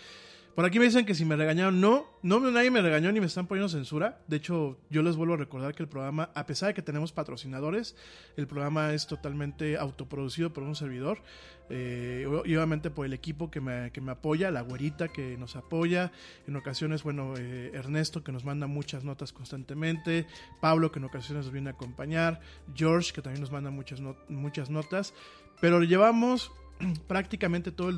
Por 0.54 0.66
aquí 0.66 0.78
me 0.78 0.84
dicen 0.84 1.06
que 1.06 1.14
si 1.14 1.24
me 1.24 1.34
regañaron, 1.34 1.80
no, 1.80 2.04
no 2.22 2.38
nadie 2.50 2.70
me 2.70 2.82
regañó 2.82 3.10
ni 3.10 3.20
me 3.20 3.26
están 3.26 3.46
poniendo 3.46 3.70
censura. 3.70 4.20
De 4.28 4.36
hecho, 4.36 4.78
yo 4.90 5.02
les 5.02 5.16
vuelvo 5.16 5.32
a 5.32 5.38
recordar 5.38 5.74
que 5.74 5.82
el 5.82 5.88
programa, 5.88 6.30
a 6.34 6.44
pesar 6.44 6.68
de 6.68 6.74
que 6.74 6.82
tenemos 6.82 7.10
patrocinadores, 7.10 7.96
el 8.36 8.46
programa 8.46 8.92
es 8.92 9.06
totalmente 9.06 9.78
autoproducido 9.78 10.52
por 10.52 10.64
un 10.64 10.74
servidor. 10.74 11.22
Eh, 11.70 12.26
y 12.44 12.54
obviamente 12.54 12.90
por 12.90 13.06
el 13.06 13.14
equipo 13.14 13.50
que 13.50 13.62
me, 13.62 13.92
que 13.92 14.02
me 14.02 14.12
apoya, 14.12 14.50
la 14.50 14.60
güerita 14.60 15.08
que 15.08 15.38
nos 15.38 15.56
apoya, 15.56 16.12
en 16.46 16.54
ocasiones, 16.56 17.02
bueno, 17.02 17.32
eh, 17.38 17.70
Ernesto 17.72 18.22
que 18.22 18.30
nos 18.30 18.44
manda 18.44 18.66
muchas 18.66 19.04
notas 19.04 19.32
constantemente, 19.32 20.26
Pablo 20.60 20.92
que 20.92 20.98
en 20.98 21.06
ocasiones 21.06 21.46
nos 21.46 21.52
viene 21.52 21.70
a 21.70 21.72
acompañar, 21.72 22.40
George 22.74 23.14
que 23.14 23.22
también 23.22 23.40
nos 23.40 23.52
manda 23.52 23.70
muchas, 23.70 24.02
muchas 24.28 24.68
notas, 24.68 25.14
pero 25.62 25.82
llevamos 25.82 26.52
prácticamente 27.06 27.72
todo 27.72 27.88
el 27.88 27.96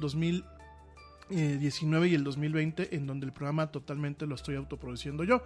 2019 1.29 2.09
y 2.09 2.15
el 2.15 2.25
2020 2.25 2.97
en 2.97 3.07
donde 3.07 3.27
el 3.27 3.33
programa 3.33 3.69
totalmente 3.69 4.27
lo 4.27 4.35
estoy 4.35 4.57
autoproduciendo 4.57 5.25
yo. 5.25 5.43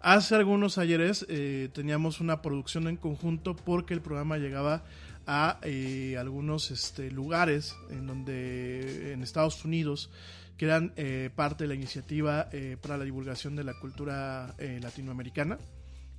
Hace 0.00 0.34
algunos 0.34 0.78
ayeres 0.78 1.24
eh, 1.28 1.68
teníamos 1.72 2.20
una 2.20 2.42
producción 2.42 2.88
en 2.88 2.96
conjunto 2.96 3.54
porque 3.54 3.94
el 3.94 4.00
programa 4.00 4.38
llegaba 4.38 4.82
a 5.26 5.60
eh, 5.62 6.16
algunos 6.18 6.72
este, 6.72 7.10
lugares 7.10 7.76
en 7.90 8.08
donde 8.08 9.12
en 9.12 9.22
Estados 9.22 9.64
Unidos 9.64 10.10
que 10.56 10.66
eran 10.66 10.92
eh, 10.96 11.30
parte 11.34 11.64
de 11.64 11.68
la 11.68 11.74
iniciativa 11.74 12.48
eh, 12.52 12.76
para 12.80 12.96
la 12.96 13.04
divulgación 13.04 13.56
de 13.56 13.64
la 13.64 13.74
cultura 13.74 14.54
eh, 14.58 14.78
latinoamericana 14.82 15.58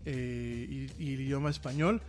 eh, 0.06 0.90
y 0.98 1.14
el 1.14 1.22
idioma 1.22 1.50
español. 1.50 2.02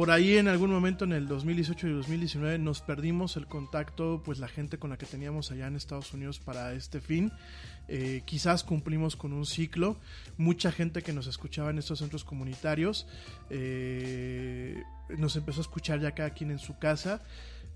Por 0.00 0.10
ahí 0.10 0.38
en 0.38 0.48
algún 0.48 0.70
momento 0.70 1.04
en 1.04 1.12
el 1.12 1.28
2018 1.28 1.88
y 1.88 1.92
2019 1.92 2.58
nos 2.58 2.80
perdimos 2.80 3.36
el 3.36 3.46
contacto, 3.46 4.22
pues 4.24 4.38
la 4.38 4.48
gente 4.48 4.78
con 4.78 4.88
la 4.88 4.96
que 4.96 5.04
teníamos 5.04 5.50
allá 5.50 5.66
en 5.66 5.76
Estados 5.76 6.14
Unidos 6.14 6.38
para 6.38 6.72
este 6.72 7.02
fin. 7.02 7.30
Eh, 7.86 8.22
quizás 8.24 8.64
cumplimos 8.64 9.14
con 9.14 9.34
un 9.34 9.44
ciclo. 9.44 9.98
Mucha 10.38 10.72
gente 10.72 11.02
que 11.02 11.12
nos 11.12 11.26
escuchaba 11.26 11.68
en 11.68 11.76
estos 11.76 11.98
centros 11.98 12.24
comunitarios 12.24 13.06
eh, 13.50 14.82
nos 15.18 15.36
empezó 15.36 15.60
a 15.60 15.64
escuchar 15.64 16.00
ya 16.00 16.12
cada 16.12 16.30
quien 16.30 16.50
en 16.50 16.60
su 16.60 16.78
casa. 16.78 17.20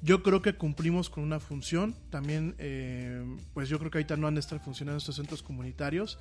Yo 0.00 0.22
creo 0.22 0.40
que 0.40 0.54
cumplimos 0.54 1.10
con 1.10 1.24
una 1.24 1.40
función. 1.40 1.94
También, 2.08 2.54
eh, 2.56 3.22
pues 3.52 3.68
yo 3.68 3.78
creo 3.78 3.90
que 3.90 3.98
ahorita 3.98 4.16
no 4.16 4.28
han 4.28 4.34
de 4.36 4.40
estar 4.40 4.64
funcionando 4.64 4.96
estos 4.96 5.16
centros 5.16 5.42
comunitarios. 5.42 6.18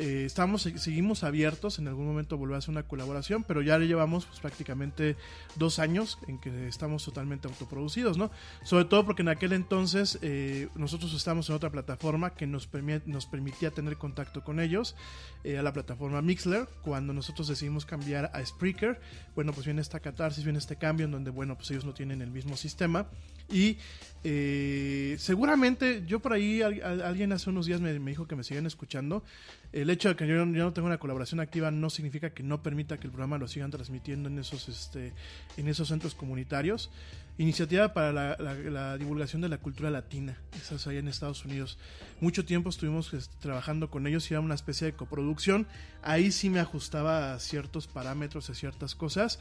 Eh, 0.00 0.22
estamos, 0.24 0.62
seguimos 0.62 1.24
abiertos, 1.24 1.80
en 1.80 1.88
algún 1.88 2.06
momento 2.06 2.38
volver 2.38 2.54
a 2.54 2.58
hacer 2.58 2.70
una 2.70 2.84
colaboración, 2.84 3.42
pero 3.42 3.62
ya 3.62 3.76
le 3.78 3.88
llevamos 3.88 4.26
pues, 4.26 4.38
prácticamente 4.38 5.16
dos 5.56 5.80
años 5.80 6.18
en 6.28 6.38
que 6.38 6.68
estamos 6.68 7.04
totalmente 7.04 7.48
autoproducidos, 7.48 8.16
¿no? 8.16 8.30
Sobre 8.62 8.84
todo 8.84 9.04
porque 9.04 9.22
en 9.22 9.28
aquel 9.28 9.52
entonces 9.52 10.18
eh, 10.22 10.68
nosotros 10.76 11.12
estábamos 11.14 11.48
en 11.50 11.56
otra 11.56 11.70
plataforma 11.70 12.34
que 12.34 12.46
nos, 12.46 12.68
nos 13.06 13.26
permitía 13.26 13.72
tener 13.72 13.96
contacto 13.96 14.44
con 14.44 14.60
ellos, 14.60 14.94
eh, 15.42 15.58
a 15.58 15.62
la 15.64 15.72
plataforma 15.72 16.22
Mixler. 16.22 16.68
Cuando 16.82 17.12
nosotros 17.12 17.48
decidimos 17.48 17.84
cambiar 17.84 18.30
a 18.32 18.44
Spreaker, 18.46 19.00
bueno, 19.34 19.52
pues 19.52 19.66
viene 19.66 19.80
esta 19.80 19.98
catarsis, 19.98 20.44
viene 20.44 20.60
este 20.60 20.76
cambio 20.76 21.06
en 21.06 21.10
donde, 21.12 21.30
bueno, 21.30 21.56
pues 21.56 21.70
ellos 21.72 21.84
no 21.84 21.92
tienen 21.92 22.22
el 22.22 22.30
mismo 22.30 22.56
sistema. 22.56 23.08
Y 23.50 23.78
eh, 24.24 25.16
seguramente 25.18 26.04
yo 26.06 26.20
por 26.20 26.32
ahí, 26.34 26.62
al- 26.62 26.82
al- 26.82 27.02
alguien 27.02 27.32
hace 27.32 27.50
unos 27.50 27.66
días 27.66 27.80
me, 27.80 27.92
dijo 27.98 28.26
que 28.28 28.36
me 28.36 28.44
siguen 28.44 28.66
escuchando. 28.66 29.24
El 29.72 29.87
hecho 29.90 30.08
de 30.08 30.16
que 30.16 30.26
yo, 30.26 30.34
yo 30.36 30.44
no 30.44 30.72
tenga 30.72 30.86
una 30.86 30.98
colaboración 30.98 31.40
activa 31.40 31.70
no 31.70 31.90
significa 31.90 32.30
que 32.30 32.42
no 32.42 32.62
permita 32.62 32.98
que 32.98 33.06
el 33.06 33.12
programa 33.12 33.38
lo 33.38 33.48
sigan 33.48 33.70
transmitiendo 33.70 34.28
en 34.28 34.38
esos, 34.38 34.68
este, 34.68 35.12
en 35.56 35.68
esos 35.68 35.88
centros 35.88 36.14
comunitarios. 36.14 36.90
Iniciativa 37.38 37.94
para 37.94 38.12
la, 38.12 38.36
la- 38.70 38.98
divulgación 38.98 39.40
de 39.42 39.48
la 39.48 39.58
cultura 39.58 39.90
latina, 39.90 40.36
esa 40.60 40.74
es 40.74 40.86
allá 40.88 40.98
en 40.98 41.06
Estados 41.06 41.44
Unidos. 41.44 41.78
Mucho 42.20 42.44
tiempo 42.44 42.68
estuvimos 42.68 43.14
este, 43.14 43.34
trabajando 43.40 43.90
con 43.90 44.06
ellos 44.08 44.28
y 44.30 44.34
era 44.34 44.40
una 44.40 44.56
especie 44.56 44.86
de 44.88 44.94
coproducción. 44.94 45.66
Ahí 46.02 46.32
sí 46.32 46.50
me 46.50 46.58
ajustaba 46.58 47.34
a 47.34 47.38
ciertos 47.38 47.86
parámetros, 47.86 48.50
a 48.50 48.54
ciertas 48.54 48.96
cosas. 48.96 49.38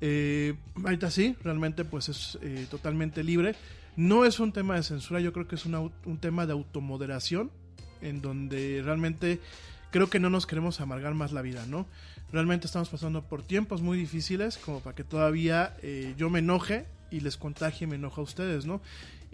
Eh, 0.00 0.54
ahorita 0.84 1.10
sí, 1.10 1.36
realmente 1.42 1.84
pues 1.84 2.08
es 2.08 2.38
eh, 2.42 2.66
totalmente 2.70 3.24
libre. 3.24 3.56
No 3.96 4.24
es 4.24 4.38
un 4.38 4.52
tema 4.52 4.76
de 4.76 4.84
censura, 4.84 5.20
yo 5.20 5.32
creo 5.32 5.48
que 5.48 5.56
es 5.56 5.66
una 5.66 5.80
un 5.80 6.18
tema 6.20 6.46
de 6.46 6.52
automoderación, 6.52 7.50
en 8.00 8.22
donde 8.22 8.82
realmente 8.84 9.40
creo 9.92 10.10
que 10.10 10.18
no 10.18 10.30
nos 10.30 10.46
queremos 10.46 10.80
amargar 10.80 11.14
más 11.14 11.30
la 11.30 11.42
vida, 11.42 11.64
¿no? 11.66 11.86
Realmente 12.32 12.66
estamos 12.66 12.88
pasando 12.88 13.22
por 13.22 13.42
tiempos 13.42 13.82
muy 13.82 13.96
difíciles 13.96 14.56
como 14.56 14.80
para 14.80 14.96
que 14.96 15.04
todavía 15.04 15.76
eh, 15.82 16.14
yo 16.16 16.30
me 16.30 16.40
enoje 16.40 16.86
y 17.10 17.20
les 17.20 17.36
contagie 17.36 17.84
y 17.84 17.86
me 17.86 17.96
enoja 17.96 18.20
a 18.20 18.24
ustedes, 18.24 18.64
¿no? 18.64 18.80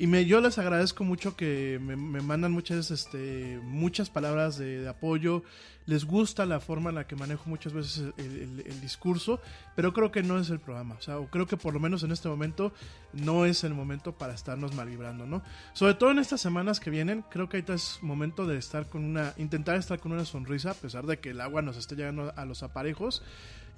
Y 0.00 0.06
me, 0.06 0.24
yo 0.26 0.40
les 0.40 0.56
agradezco 0.58 1.02
mucho 1.02 1.34
que 1.34 1.80
me, 1.82 1.96
me 1.96 2.20
mandan 2.20 2.52
muchas, 2.52 2.90
este, 2.92 3.58
muchas 3.64 4.10
palabras 4.10 4.56
de, 4.56 4.88
apoyo. 4.88 5.42
Les 5.86 6.04
gusta 6.04 6.44
la 6.46 6.60
forma 6.60 6.90
en 6.90 6.96
la 6.96 7.06
que 7.06 7.16
manejo 7.16 7.48
muchas 7.50 7.72
veces 7.72 8.04
el, 8.18 8.24
el- 8.26 8.64
el 8.66 8.80
discurso, 8.80 9.40
pero 9.74 9.92
creo 9.94 10.12
que 10.12 10.22
no 10.22 10.38
es 10.38 10.50
el 10.50 10.60
programa. 10.60 10.94
O 10.98 11.02
sea, 11.02 11.18
o 11.18 11.26
creo 11.28 11.46
que 11.46 11.56
por 11.56 11.74
lo 11.74 11.80
menos 11.80 12.02
en 12.04 12.12
este 12.12 12.28
momento 12.28 12.72
no 13.12 13.44
es 13.46 13.64
el 13.64 13.74
momento 13.74 14.12
para 14.12 14.34
estarnos 14.34 14.74
mal 14.74 14.88
vibrando, 14.88 15.26
¿no? 15.26 15.42
Sobre 15.72 15.94
todo 15.94 16.10
en 16.12 16.18
estas 16.20 16.40
semanas 16.42 16.78
que 16.78 16.90
vienen, 16.90 17.24
creo 17.30 17.48
que 17.48 17.56
ahorita 17.56 17.74
es 17.74 17.98
momento 18.02 18.46
de 18.46 18.58
estar 18.58 18.86
con 18.86 19.02
una, 19.02 19.32
intentar 19.38 19.76
estar 19.76 19.98
con 19.98 20.12
una 20.12 20.26
sonrisa, 20.26 20.72
a 20.72 20.74
pesar 20.74 21.06
de 21.06 21.18
que 21.18 21.30
el 21.30 21.40
agua 21.40 21.62
nos 21.62 21.76
esté 21.76 21.96
llegando 21.96 22.32
a 22.36 22.44
los 22.44 22.62
aparejos 22.62 23.22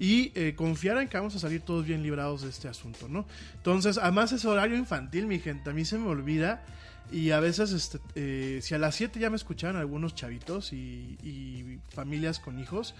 y 0.01 0.31
eh, 0.33 0.55
confiar 0.55 0.97
en 0.97 1.07
que 1.07 1.15
vamos 1.15 1.35
a 1.35 1.39
salir 1.39 1.61
todos 1.61 1.85
bien 1.85 2.01
librados 2.01 2.41
de 2.41 2.49
este 2.49 2.67
asunto, 2.67 3.07
¿no? 3.07 3.27
Entonces, 3.53 3.99
además 3.99 4.31
es 4.31 4.45
horario 4.45 4.75
infantil, 4.75 5.27
mi 5.27 5.37
gente, 5.37 5.69
a 5.69 5.73
mí 5.73 5.85
se 5.85 5.99
me 5.99 6.07
olvida 6.07 6.63
y 7.11 7.29
a 7.29 7.39
veces, 7.39 7.71
este, 7.71 7.99
eh, 8.15 8.61
si 8.63 8.73
a 8.73 8.79
las 8.79 8.95
7 8.95 9.19
ya 9.19 9.29
me 9.29 9.35
escuchaban 9.35 9.75
algunos 9.75 10.15
chavitos 10.15 10.73
y, 10.73 11.79
familias 11.89 12.39
con 12.39 12.57
hijos, 12.57 12.95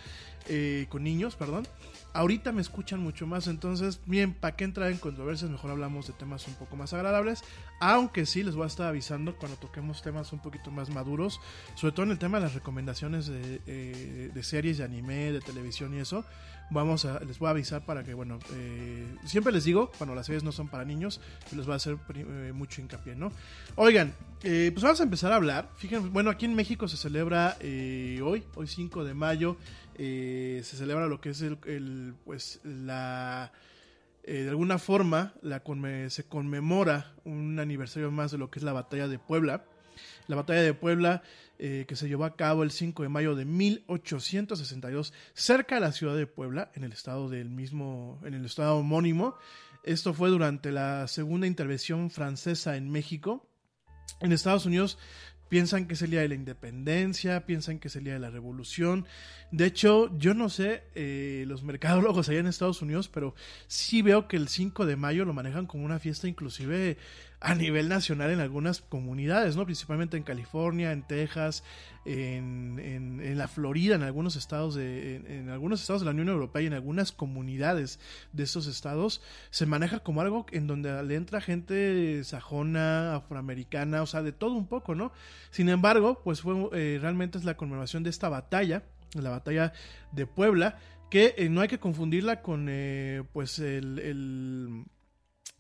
eh, 0.48 0.86
con 0.90 1.04
niños, 1.04 1.36
perdón, 1.36 1.68
ahorita 2.14 2.52
me 2.52 2.62
escuchan 2.62 3.00
mucho 3.00 3.26
más, 3.26 3.48
entonces, 3.48 4.02
bien, 4.06 4.36
¿para 4.36 4.56
qué 4.56 4.66
entrar 4.66 4.92
en 4.92 5.00
controversias? 5.00 5.50
Mejor 5.50 5.72
hablamos 5.72 6.06
de 6.06 6.14
temas 6.14 6.48
un 6.48 6.54
poco 6.54 6.76
más 6.76 6.94
agradables, 6.94 7.44
aunque 7.80 8.28
sí 8.28 8.44
les 8.44 8.54
voy 8.54 8.66
a 8.66 8.68
estar 8.68 8.86
avisando 8.86 9.36
cuando 9.38 9.58
toquemos 9.58 10.04
temas 10.04 10.34
un 10.34 10.40
poquito 10.40 10.70
más 10.70 10.90
maduros, 10.92 11.40
sobre 11.74 11.94
todo 11.94 12.06
en 12.06 12.12
el 12.12 12.20
tema 12.20 12.38
de 12.38 12.44
las 12.44 12.54
recomendaciones 12.54 13.26
de, 13.26 13.62
eh, 13.66 14.30
de 14.32 14.44
series, 14.44 14.78
de 14.78 14.84
anime, 14.84 15.32
de 15.32 15.40
televisión 15.40 15.96
y 15.96 16.00
eso, 16.00 16.26
vamos 16.72 17.06
a, 17.06 17.20
les 17.20 17.38
voy 17.38 17.48
a 17.48 17.52
avisar 17.52 17.86
para 17.86 18.04
que, 18.04 18.14
bueno, 18.14 18.40
eh, 18.54 19.06
siempre 19.26 19.52
les 19.54 19.64
digo, 19.66 19.92
cuando 19.98 20.16
las 20.16 20.26
series 20.26 20.44
no 20.44 20.52
son 20.52 20.68
para 20.68 20.84
niños, 20.86 21.22
les 21.56 21.66
voy 21.66 21.74
a 21.74 21.76
hacer 21.76 21.98
eh, 22.16 22.52
mucho 22.56 22.82
hincapié, 22.82 23.16
¿no? 23.16 23.32
Oigan, 23.76 24.14
eh, 24.44 24.72
pues 24.74 24.84
vamos 24.84 25.00
a 25.00 25.04
empezar 25.04 25.32
a 25.32 25.36
hablar. 25.36 25.70
Fíjense, 25.76 26.08
bueno, 26.10 26.30
aquí 26.32 26.46
en 26.46 26.56
México 26.56 26.88
se 26.88 26.98
celebra 26.98 27.58
eh, 27.60 28.20
hoy, 28.24 28.44
hoy 28.56 28.68
5 28.68 29.04
de 29.04 29.14
mayo, 29.14 29.58
eh, 29.96 30.62
se 30.64 30.78
celebra 30.78 31.06
lo 31.08 31.22
que 31.22 31.30
es 31.30 31.42
el, 31.42 32.16
pues 32.26 32.60
la 32.64 33.52
eh, 34.24 34.44
de 34.44 34.50
alguna 34.50 34.78
forma 34.78 35.34
la 35.42 35.64
conme- 35.64 36.10
se 36.10 36.24
conmemora 36.26 37.14
un 37.26 37.60
aniversario 37.60 38.12
más 38.12 38.32
de 38.32 38.38
lo 38.38 38.50
que 38.52 38.60
es 38.60 38.64
la 38.64 38.72
batalla 38.74 39.08
de 39.08 39.20
Puebla. 39.20 39.64
La 40.28 40.36
batalla 40.36 40.62
de 40.62 40.74
Puebla 40.74 41.24
eh, 41.64 41.86
que 41.88 41.96
se 41.96 42.08
llevó 42.08 42.26
a 42.26 42.36
cabo 42.36 42.64
el 42.64 42.72
5 42.72 43.04
de 43.04 43.10
mayo 43.10 43.36
de 43.36 43.46
1862 43.46 45.14
cerca 45.36 45.76
de 45.76 45.82
la 45.82 45.92
ciudad 45.92 46.16
de 46.16 46.26
Puebla, 46.26 46.72
en 46.74 46.84
el 46.84 46.92
estado 46.92 47.30
del 47.30 47.52
mismo, 47.52 48.20
en 48.26 48.34
el 48.34 48.46
estado 48.46 48.78
homónimo. 48.78 49.36
Esto 49.84 50.16
fue 50.16 50.30
durante 50.30 50.72
la 50.72 51.08
segunda 51.08 51.46
intervención 51.46 52.10
francesa 52.10 52.78
en 52.78 52.90
México. 52.90 53.48
En 54.22 54.32
Estados 54.32 54.66
Unidos 54.66 54.98
piensan 55.50 55.86
que 55.86 55.94
es 55.94 56.02
el 56.02 56.10
día 56.10 56.22
de 56.22 56.30
la 56.30 56.36
independencia, 56.36 57.46
piensan 57.46 57.78
que 57.78 57.90
es 57.90 57.96
el 57.96 58.06
día 58.06 58.14
de 58.14 58.20
la 58.20 58.32
revolución. 58.32 59.06
De 59.52 59.66
hecho, 59.66 60.18
yo 60.18 60.34
no 60.34 60.50
sé 60.50 60.86
eh, 60.96 61.44
los 61.46 61.62
mercadólogos 61.62 62.28
allá 62.28 62.40
en 62.40 62.48
Estados 62.48 62.82
Unidos, 62.82 63.08
pero 63.08 63.36
sí 63.68 64.02
veo 64.02 64.28
que 64.28 64.38
el 64.38 64.48
5 64.48 64.88
de 64.88 64.96
mayo 64.96 65.26
lo 65.26 65.34
manejan 65.34 65.68
como 65.68 65.86
una 65.86 66.00
fiesta 66.00 66.28
inclusive 66.28 66.98
a 67.44 67.56
nivel 67.56 67.90
nacional 67.90 68.30
en 68.30 68.40
algunas 68.40 68.82
comunidades, 68.82 69.56
¿no? 69.56 69.66
Principalmente 69.66 70.16
en 70.16 70.22
California, 70.22 70.92
en 70.92 71.02
Texas, 71.02 71.64
en, 72.06 72.78
en- 72.80 73.38
la 73.38 73.48
Florida, 73.48 73.96
en 73.96 74.04
algunos 74.04 74.36
estados 74.36 74.76
de, 74.76 75.16
en, 75.16 75.26
en 75.26 75.50
algunos 75.50 75.82
estados 75.82 76.02
de 76.02 76.06
la 76.06 76.12
Unión 76.12 76.30
Europea 76.30 76.62
y 76.62 76.68
en 76.68 76.74
algunas 76.74 77.12
comunidades 77.12 78.00
de 78.32 78.44
estos 78.44 78.68
estados 78.68 79.22
se 79.50 79.66
maneja 79.66 80.00
como 80.00 80.22
algo 80.22 80.46
en 80.52 80.68
donde 80.68 81.02
le 81.04 81.16
entra 81.16 81.42
gente 81.42 82.24
sajona, 82.24 83.16
afroamericana, 83.16 84.04
o 84.04 84.06
sea, 84.06 84.22
de 84.22 84.34
todo 84.34 84.54
un 84.54 84.68
poco, 84.68 84.94
¿no? 84.94 85.12
Sin 85.50 85.68
embargo, 85.70 86.22
pues 86.24 86.42
fue 86.42 86.54
eh, 86.74 87.00
realmente 87.02 87.40
es 87.40 87.44
la 87.44 87.58
conmemoración 87.58 88.04
de 88.04 88.12
esta 88.12 88.30
batalla, 88.30 88.84
la 89.14 89.32
batalla 89.32 89.74
de 90.12 90.28
Puebla, 90.28 90.78
que 91.10 91.34
eh, 91.38 91.50
no 91.50 91.62
hay 91.62 91.68
que 91.68 91.80
confundirla 91.80 92.44
con 92.44 92.68
eh, 92.70 93.24
pues 93.34 93.58
el, 93.58 93.98
el- 93.98 94.86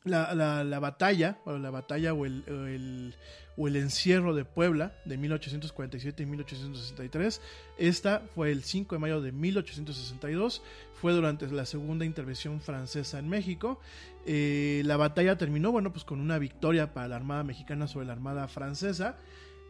la, 0.03 0.33
la- 0.33 0.63
la 0.63 0.79
batalla, 0.79 1.37
o 1.45 1.57
la 1.57 1.69
batalla 1.69 2.13
o 2.13 2.25
el, 2.25 2.43
o 2.49 2.65
el- 2.67 3.15
o 3.57 3.67
el 3.67 3.75
encierro 3.75 4.33
de 4.33 4.45
Puebla 4.45 4.93
de 5.05 5.17
1847 5.17 6.23
y 6.23 6.25
1863. 6.25 7.41
Esta 7.77 8.21
fue 8.33 8.51
el 8.51 8.63
5 8.63 8.95
de 8.95 8.99
mayo 8.99 9.21
de 9.21 9.31
1862, 9.33 10.61
fue 10.99 11.11
durante 11.11 11.47
la 11.51 11.65
segunda 11.65 12.05
intervención 12.05 12.61
francesa 12.61 13.19
en 13.19 13.27
México. 13.29 13.79
Eh, 14.25 14.81
la 14.85 14.95
batalla 14.97 15.37
terminó, 15.37 15.71
bueno, 15.71 15.91
pues 15.91 16.05
con 16.05 16.21
una 16.21 16.39
victoria 16.39 16.93
para 16.93 17.09
la 17.09 17.17
Armada 17.17 17.43
Mexicana 17.43 17.87
sobre 17.87 18.05
la 18.07 18.13
Armada 18.13 18.47
Francesa. 18.47 19.17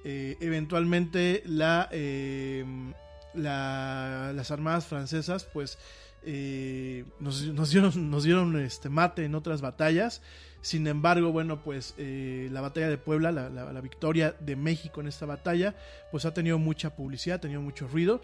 eh, 0.03 0.35
eventualmente 0.41 1.43
la, 1.45 1.87
eh, 1.91 2.65
la- 3.35 4.31
las 4.33 4.51
armadas 4.51 4.85
francesas 4.87 5.47
pues 5.53 5.77
eh, 6.23 7.05
nos, 7.19 7.71
dieron, 7.71 8.59
este 8.59 8.89
mate 8.89 9.25
en 9.25 9.35
otras 9.35 9.61
batallas. 9.61 10.21
Sin 10.61 10.85
embargo, 10.85 11.31
bueno, 11.31 11.63
pues 11.63 11.95
eh, 11.97 12.47
la 12.51 12.61
batalla 12.61 12.89
de 12.89 12.97
Puebla, 12.97 13.31
la, 13.31 13.81
victoria 13.81 14.35
de 14.39 14.55
México 14.55 15.01
en 15.01 15.07
esta 15.07 15.25
batalla, 15.25 15.75
pues 16.11 16.25
ha 16.25 16.33
tenido 16.33 16.59
mucha 16.59 16.95
publicidad, 16.95 17.37
ha 17.37 17.41
tenido 17.41 17.61
mucho 17.61 17.87
ruido. 17.87 18.21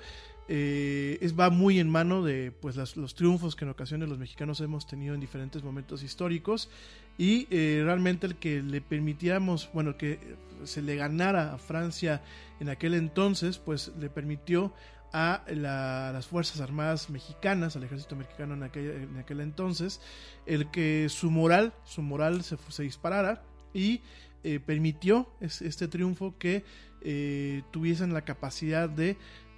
Eh, 0.50 1.18
es, 1.22 1.38
va 1.38 1.50
muy 1.50 1.80
en 1.80 1.90
mano 1.90 2.24
de 2.24 2.54
pues 2.62 2.78
los 2.96 3.16
triunfos 3.16 3.58
que 3.58 3.66
en 3.66 3.72
ocasiones 3.72 4.08
los 4.08 4.18
mexicanos 4.18 4.62
hemos 4.62 4.88
tenido 4.88 5.14
en 5.14 5.20
diferentes 5.20 5.62
momentos 5.62 6.04
históricos 6.04 6.70
y 7.18 7.48
eh, 7.50 7.82
realmente 7.84 8.28
el 8.28 8.36
que 8.36 8.62
le 8.62 8.80
permitiéramos, 8.80 9.70
bueno, 9.74 9.98
que 9.98 10.20
se 10.64 10.82
le 10.82 10.96
ganara 10.96 11.54
a 11.54 11.58
Francia 11.58 12.22
en 12.60 12.70
aquel 12.70 12.94
entonces, 12.94 13.58
pues 13.58 13.92
le 14.00 14.10
permitió 14.10 14.74
a 15.14 15.44
la- 15.48 16.12
las 16.14 16.28
Fuerzas 16.28 16.60
Armadas 16.62 17.10
mexicanas, 17.10 17.76
al 17.76 17.84
ejército 17.84 18.16
mexicano 18.16 18.54
en 18.54 18.64
aquel, 18.64 18.92
en 18.92 19.18
aquel 19.18 19.40
entonces, 19.42 20.02
el 20.46 20.70
que 20.72 21.08
su 21.10 21.32
moral, 21.32 21.74
su 21.86 22.02
moral 22.02 22.44
se, 22.44 22.58
disparara 22.84 23.44
y 23.74 24.02
eh, 24.44 24.60
permitió 24.60 25.30
es- 25.42 25.62
este 25.62 25.88
triunfo 25.88 26.36
que 26.38 26.64
eh, 27.02 27.64
tuviesen 27.72 28.14
la 28.14 28.22
capacidad 28.24 28.90
de 28.90 29.18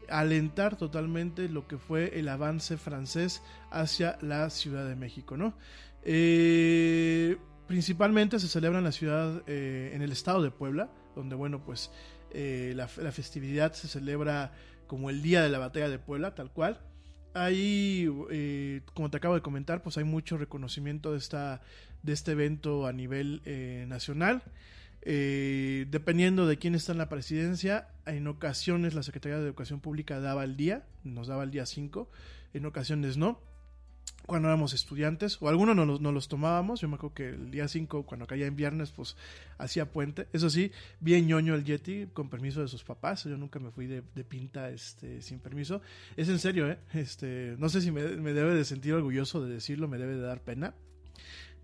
alentar 0.09 0.75
totalmente 0.75 1.47
lo 1.49 1.67
que 1.67 1.77
fue 1.77 2.17
el 2.19 2.27
avance 2.29 2.77
francés 2.77 3.41
hacia 3.71 4.17
la 4.21 4.49
Ciudad 4.49 4.87
de 4.87 4.95
México, 4.95 5.37
¿no? 5.37 5.53
Eh, 6.03 7.37
principalmente 7.67 8.39
se 8.39 8.47
celebra 8.47 8.79
en 8.79 8.83
la 8.85 8.91
ciudad, 8.91 9.43
en 9.47 10.01
el 10.01 10.11
estado 10.11 10.41
de 10.41 10.49
Puebla, 10.51 10.89
donde, 11.15 11.35
bueno, 11.35 11.63
pues 11.63 11.91
la 12.33 12.87
festividad 13.11 13.73
se 13.73 13.87
celebra 13.87 14.51
como 14.89 15.11
el 15.11 15.21
día 15.21 15.43
de 15.43 15.49
la 15.49 15.59
batalla 15.59 15.87
de 15.87 15.99
Puebla, 15.99 16.33
tal 16.33 16.51
cual. 16.51 16.81
Ahí, 17.35 18.09
eh, 18.31 18.81
como 18.95 19.11
te 19.11 19.17
acabo 19.17 19.35
de 19.35 19.41
comentar, 19.41 19.83
pues 19.83 19.99
hay 19.99 20.03
mucho 20.03 20.35
reconocimiento 20.35 21.11
de, 21.11 21.19
esta, 21.19 21.61
de 22.01 22.11
este 22.11 22.31
evento 22.31 22.87
a 22.87 22.91
nivel 22.91 23.43
eh, 23.45 23.85
nacional. 23.87 24.41
Eh, 25.03 25.85
dependiendo 25.91 26.47
de 26.47 26.57
quién 26.57 26.73
está 26.73 26.91
en 26.91 26.97
la 26.97 27.07
presidencia, 27.07 27.89
en 28.07 28.27
ocasiones 28.27 28.95
la 28.95 29.03
Secretaría 29.03 29.37
de 29.37 29.45
Educación 29.45 29.79
Pública 29.79 30.19
daba 30.19 30.43
el 30.43 30.57
día, 30.57 30.87
nos 31.03 31.27
daba 31.27 31.43
el 31.43 31.51
día 31.51 31.67
5, 31.67 32.09
en 32.55 32.65
ocasiones 32.65 33.15
no. 33.15 33.39
Cuando 34.29 34.47
éramos 34.47 34.73
estudiantes, 34.75 35.41
o 35.41 35.49
algunos 35.49 35.75
no 35.75 35.85
los, 35.85 35.99
los 35.99 36.27
tomábamos, 36.27 36.81
yo 36.81 36.87
me 36.87 36.95
acuerdo 36.95 37.15
que 37.15 37.29
el 37.29 37.49
día 37.49 37.67
5, 37.67 38.05
cuando 38.05 38.27
caía 38.27 38.45
en 38.45 38.55
viernes, 38.55 38.91
pues 38.91 39.17
hacía 39.57 39.91
puente. 39.91 40.27
Eso 40.33 40.51
sí, 40.51 40.71
bien 40.99 41.25
ñoño 41.25 41.55
el 41.55 41.63
Yeti, 41.63 42.05
con 42.13 42.29
permiso 42.29 42.61
de 42.61 42.67
sus 42.67 42.83
papás. 42.83 43.23
Yo 43.23 43.37
nunca 43.37 43.57
me 43.57 43.71
fui 43.71 43.87
de, 43.87 44.03
pinta 44.23 44.69
este, 44.69 45.23
sin 45.23 45.39
permiso. 45.39 45.81
Es 46.15 46.29
en 46.29 46.37
serio, 46.37 46.69
¿eh? 46.69 46.77
Este, 46.93 47.55
no 47.57 47.69
sé 47.69 47.81
si 47.81 47.89
me, 47.91 48.03
debe 48.03 48.53
de 48.53 48.65
sentir 48.65 48.93
orgulloso 48.93 49.43
de 49.43 49.51
decirlo, 49.51 49.87
me 49.87 49.97
debe 49.97 50.13
de 50.13 50.21
dar 50.21 50.41
pena. 50.43 50.75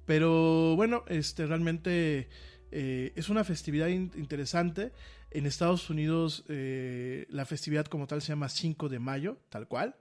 Pero 0.08 0.76
bueno, 0.76 1.04
este 1.08 1.46
realmente 1.46 2.30
eh, 2.72 3.14
es 3.16 3.30
una 3.30 3.44
festividad 3.44 3.90
in- 3.90 4.12
interesante. 4.16 4.92
En 5.30 5.46
Estados 5.46 5.92
Unidos 5.92 6.46
eh, 6.50 7.28
la 7.30 7.46
festividad 7.46 7.86
como 7.86 8.08
tal 8.08 8.24
se 8.24 8.30
llama 8.30 8.50
5 8.50 8.90
de 8.90 8.98
mayo, 8.98 9.38
tal 9.50 9.68
cual. 9.68 9.98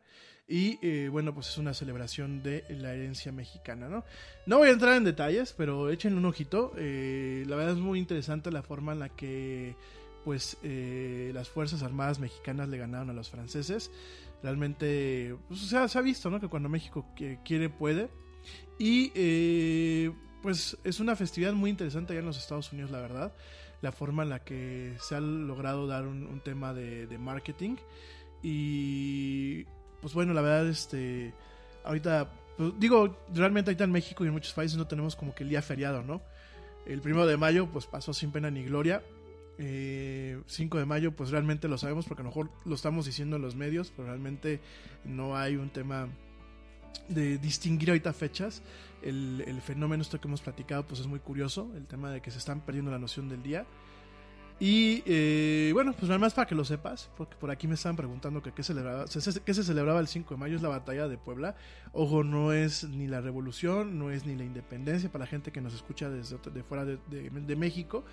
Y 0.46 0.78
eh, 0.83 1.09
bueno, 1.11 1.33
pues 1.33 1.48
es 1.48 1.59
una 1.59 1.72
celebración 1.72 2.42
de 2.42 2.64
la 2.68 2.92
herencia 2.92 3.33
mexicana, 3.33 3.88
¿no? 3.88 4.04
No 4.46 4.59
voy 4.59 4.68
a 4.68 4.72
entrar 4.72 4.94
en 4.94 5.04
detalles, 5.04 5.54
pero 5.57 5.88
échenle 5.90 6.18
un 6.18 6.26
ojito. 6.26 6.72
Eh, 6.76 7.44
la 7.46 7.57
verdad 7.57 7.74
es 7.74 7.80
muy 7.80 7.98
interesante 7.98 8.50
la 8.50 8.62
forma 8.62 8.92
en 8.92 8.98
la 8.98 9.09
que 9.09 9.74
pues 10.24 10.57
eh, 10.62 11.30
las 11.35 11.48
Fuerzas 11.48 11.83
Armadas 11.83 12.18
mexicanas 12.18 12.68
le 12.68 12.78
ganaron 12.78 13.11
a 13.11 13.12
los 13.12 13.30
franceses. 13.30 13.90
Realmente, 14.42 15.37
pues, 15.48 15.62
o 15.62 15.66
sea, 15.66 15.88
se 15.88 15.98
ha 15.98 16.02
visto, 16.02 16.28
¿no? 16.30 16.40
Que 16.40 16.48
cuando 16.48 16.68
México 16.68 17.07
quiere, 17.44 17.70
puede. 17.70 18.11
Y 18.78 19.12
eh, 19.14 20.12
pues 20.42 20.76
es 20.85 21.00
una 21.00 21.16
festividad 21.16 21.54
muy 21.54 21.70
interesante 21.70 22.12
allá 22.12 22.20
en 22.20 22.26
los 22.26 22.38
Estados 22.38 22.70
Unidos, 22.72 22.90
la 22.90 23.00
verdad. 23.00 23.33
La 23.80 23.92
forma 23.92 24.22
en 24.22 24.30
la 24.30 24.44
que 24.44 24.94
se 25.00 25.14
ha 25.14 25.20
logrado 25.20 25.87
dar 25.87 26.07
un, 26.07 26.40
tema 26.40 26.74
de 26.74 27.18
marketing. 27.18 27.76
Y 28.42 29.66
pues 30.05 30.12
bueno, 30.12 30.35
la 30.35 30.43
verdad, 30.43 30.69
este. 30.69 31.33
Ahorita, 31.83 32.31
pues, 32.59 32.75
digo, 32.79 33.17
realmente 33.33 33.71
ahorita 33.71 33.85
en 33.85 33.90
México 33.90 34.23
y 34.23 34.27
en 34.27 34.35
muchos 34.35 34.53
países 34.53 34.77
no 34.77 34.87
tenemos 34.87 35.17
como 35.17 35.35
que 35.35 35.45
el 35.45 35.49
día 35.49 35.62
feriado, 35.62 36.03
¿no? 36.03 36.21
El 36.85 37.01
primero 37.01 37.27
de 37.27 37.38
mayo, 37.38 37.71
pues 37.73 37.87
pasó 37.87 38.12
sin 38.12 38.31
pena 38.31 38.51
ni 38.51 38.64
gloria. 38.64 39.03
Eh, 39.57 40.38
5 40.47 40.77
de 40.77 40.85
mayo, 40.85 41.12
pues 41.12 41.31
realmente 41.31 41.69
lo 41.69 41.79
sabemos 41.79 42.05
porque 42.05 42.21
a 42.21 42.25
lo 42.25 42.29
mejor 42.29 42.51
lo 42.67 42.75
estamos 42.75 43.07
diciendo 43.07 43.37
en 43.37 43.43
los 43.43 43.55
medios, 43.55 43.95
pero 43.97 44.09
realmente 44.09 44.61
no 45.07 45.38
hay 45.38 45.57
un 45.57 45.71
tema 45.71 46.07
de 47.09 47.38
distinguir 47.38 47.88
ahorita 47.88 48.12
fechas. 48.12 48.61
El, 49.01 49.43
el 49.47 49.62
fenómeno 49.62 50.03
esto 50.03 50.21
que 50.21 50.29
hemos 50.29 50.43
platicado 50.43 50.87
pues 50.87 51.01
es 51.01 51.07
muy 51.07 51.21
curioso, 51.21 51.73
el 51.77 51.87
tema 51.87 52.11
de 52.11 52.21
que 52.21 52.31
se 52.31 52.37
están 52.37 52.61
perdiendo 52.61 52.90
la 52.90 52.99
noción 52.99 53.31
del 53.31 53.43
día. 53.43 53.64
Y 54.61 55.03
eh, 55.05 55.71
bueno, 55.75 55.93
pues 55.93 56.05
nada 56.05 56.19
más 56.21 56.33
para 56.33 56.47
que 56.47 56.55
lo 56.55 56.64
sepas, 56.64 57.11
porque 57.17 57.35
por 57.37 57.51
aquí 57.51 57.67
me 57.67 57.75
estaban 57.75 57.97
preguntando 57.97 58.40
que 58.40 58.53
qué, 58.53 58.62
celebraba, 58.62 59.09
se- 59.09 59.21
se- 59.21 59.62
celebraba 59.64 59.99
el 59.99 60.07
5 60.07 60.33
de 60.35 60.38
mayo, 60.38 60.55
es 60.55 60.62
la 60.62 60.69
batalla 60.69 61.09
de 61.09 61.19
Puebla. 61.19 61.57
Ojo, 61.93 62.23
no 62.23 62.53
es 62.53 62.85
ni 62.88 63.09
la 63.09 63.21
revolución, 63.21 63.99
no 63.99 64.12
es 64.12 64.25
ni 64.27 64.37
la 64.37 64.45
independencia, 64.45 65.11
para 65.11 65.25
la 65.25 65.31
gente 65.31 65.51
que 65.51 65.61
nos 65.61 65.75
escucha 65.75 66.09
desde 66.09 66.38
de 66.53 66.62
fuera 66.62 66.85
de- 66.85 66.99
de 67.11 67.57
México, 67.57 68.05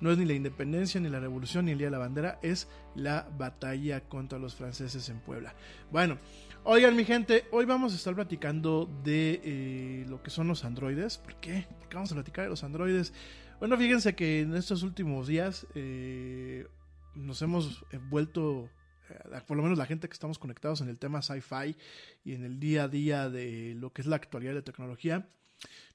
no 0.00 0.10
es 0.10 0.16
ni 0.16 0.24
la 0.24 0.32
independencia, 0.32 1.00
ni 1.02 1.10
la 1.10 1.20
revolución, 1.20 1.66
ni 1.66 1.72
el 1.72 1.78
Día 1.78 1.88
de 1.88 1.92
la 1.92 1.98
Bandera, 1.98 2.38
es 2.42 2.66
la 2.94 3.28
batalla 3.36 4.00
contra 4.00 4.38
los 4.38 4.54
franceses 4.54 5.06
en 5.10 5.20
Puebla. 5.20 5.54
Bueno, 5.92 6.16
oigan 6.64 6.96
mi 6.96 7.04
gente, 7.04 7.44
hoy 7.50 7.64
vamos 7.64 7.92
a 7.92 7.96
estar 7.96 8.14
platicando 8.14 8.88
de 9.02 9.40
eh, 9.42 10.06
lo 10.08 10.22
que 10.22 10.30
son 10.30 10.48
los 10.48 10.64
androides. 10.64 11.18
¿Por 11.18 11.36
qué? 11.36 11.66
Porque 11.78 11.94
vamos 11.94 12.12
a 12.12 12.14
platicar 12.14 12.44
de 12.44 12.50
los 12.50 12.64
androides. 12.64 13.12
Bueno, 13.58 13.76
fíjense 13.76 14.14
que 14.14 14.40
en 14.40 14.54
estos 14.54 14.82
últimos 14.82 15.26
días 15.26 15.66
eh, 15.74 16.66
nos 17.14 17.42
hemos 17.42 17.84
vuelto, 18.08 18.68
eh, 19.08 19.40
por 19.46 19.56
lo 19.56 19.62
menos 19.62 19.78
la 19.78 19.86
gente 19.86 20.08
que 20.08 20.14
estamos 20.14 20.38
conectados 20.38 20.80
en 20.80 20.88
el 20.88 20.98
tema 20.98 21.22
sci-fi 21.22 21.76
y 22.24 22.34
en 22.34 22.44
el 22.44 22.60
día 22.60 22.84
a 22.84 22.88
día 22.88 23.28
de 23.28 23.74
lo 23.76 23.92
que 23.92 24.02
es 24.02 24.06
la 24.06 24.16
actualidad 24.16 24.54
de 24.54 24.62
tecnología, 24.62 25.28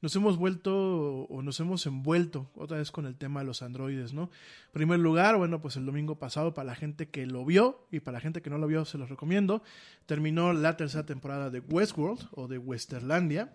nos 0.01 0.15
hemos 0.15 0.38
vuelto 0.38 1.23
o 1.23 1.41
nos 1.41 1.60
hemos 1.60 1.86
envuelto 1.86 2.49
otra 2.56 2.78
vez 2.78 2.91
con 2.91 3.06
el 3.06 3.15
tema 3.15 3.39
de 3.39 3.47
los 3.47 3.62
androides, 3.62 4.13
¿no? 4.13 4.23
En 4.67 4.71
primer 4.73 4.99
lugar, 4.99 5.38
bueno, 5.38 5.62
pues 5.62 5.78
el 5.78 5.86
domingo 5.86 6.19
pasado, 6.19 6.54
para 6.54 6.67
la 6.67 6.75
gente 6.75 7.10
que 7.10 7.25
lo 7.25 7.45
vio 7.45 7.88
y 7.91 7.99
para 8.01 8.17
la 8.17 8.21
gente 8.21 8.41
que 8.41 8.49
no 8.49 8.58
lo 8.58 8.67
vio, 8.67 8.86
se 8.86 8.97
los 8.97 9.10
recomiendo, 9.10 9.63
terminó 10.06 10.54
la 10.54 10.78
tercera 10.78 11.06
temporada 11.06 11.49
de 11.49 11.60
Westworld 11.60 12.28
o 12.32 12.47
de 12.47 12.58
Westerlandia. 12.58 13.54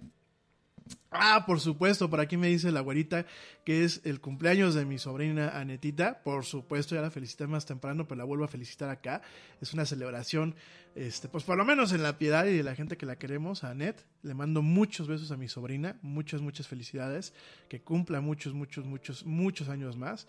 Ah, 1.11 1.45
por 1.45 1.59
supuesto, 1.59 2.09
por 2.09 2.21
aquí 2.21 2.37
me 2.37 2.49
dice 2.49 2.71
la 2.71 2.81
güerita 2.81 3.27
que 3.65 3.85
es 3.85 4.01
el 4.05 4.21
cumpleaños 4.21 4.75
de 4.75 4.85
mi 4.85 4.99
sobrina 4.99 5.59
Anetita. 5.59 6.23
Por 6.23 6.45
supuesto, 6.45 6.95
ya 6.95 7.03
la 7.03 7.11
felicité 7.11 7.47
más 7.47 7.67
temprano, 7.67 8.07
pero 8.07 8.19
la 8.19 8.25
vuelvo 8.25 8.45
a 8.45 8.49
felicitar 8.49 8.91
acá. 8.91 9.21
Es 9.61 9.75
una 9.75 9.85
celebración, 9.85 10.55
este, 10.95 11.29
pues 11.29 11.43
por 11.45 11.57
lo 11.57 11.65
menos 11.65 11.93
en 11.93 12.03
la 12.05 12.17
piedad 12.17 12.47
y 12.47 12.57
de 12.57 12.63
la 12.63 12.75
gente 12.77 12.97
que 12.97 13.07
la 13.07 13.17
queremos, 13.17 13.65
a 13.65 13.71
Anet. 13.71 14.07
Le 14.23 14.35
mando 14.35 14.63
muchos 14.63 15.09
besos 15.09 15.33
a 15.33 15.37
mi 15.37 15.49
sobrina, 15.49 15.99
muchas, 16.03 16.41
muchas 16.41 16.69
felicidades. 16.69 17.35
Que 17.69 17.81
cumpla 17.81 18.21
muchos, 18.21 18.55
muchos, 18.55 18.85
muchos, 18.85 19.27
muchos 19.27 19.69
años 19.69 19.97
más. 19.97 20.29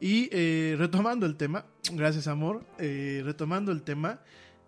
Y 0.00 0.28
eh, 0.32 0.74
retomando 0.76 1.24
el 1.24 1.36
tema, 1.36 1.66
gracias 1.92 2.26
amor, 2.26 2.66
eh, 2.78 3.22
retomando 3.24 3.72
el 3.72 3.82
tema, 3.82 4.20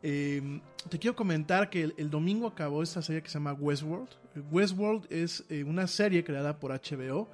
eh, 0.03 0.61
te 0.89 0.99
quiero 0.99 1.17
comentar 1.17 1.71
que 1.71 1.93
el, 1.97 2.11
domingo 2.11 2.47
acabó 2.47 2.83
esta 2.83 3.03
serie 3.03 3.23
que 3.23 3.29
se 3.29 3.35
llama 3.35 3.53
Westworld. 3.53 4.09
Westworld 4.51 5.07
es 5.11 5.45
eh, 5.49 5.65
una 5.65 5.87
serie 5.87 6.25
creada 6.25 6.59
por 6.59 6.71
HBO 6.71 7.29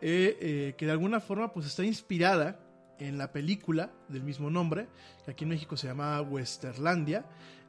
eh, 0.00 0.74
que 0.76 0.86
de 0.86 0.92
alguna 0.92 1.20
forma 1.20 1.52
pues 1.52 1.66
está 1.66 1.84
inspirada 1.84 2.60
en 2.98 3.18
la 3.18 3.32
película 3.32 3.92
del 4.08 4.22
mismo 4.22 4.50
nombre, 4.50 4.86
que 5.24 5.32
aquí 5.32 5.44
en 5.44 5.50
México 5.50 5.76
se 5.76 5.88
llama 5.88 6.20
Westerlandia, 6.22 7.24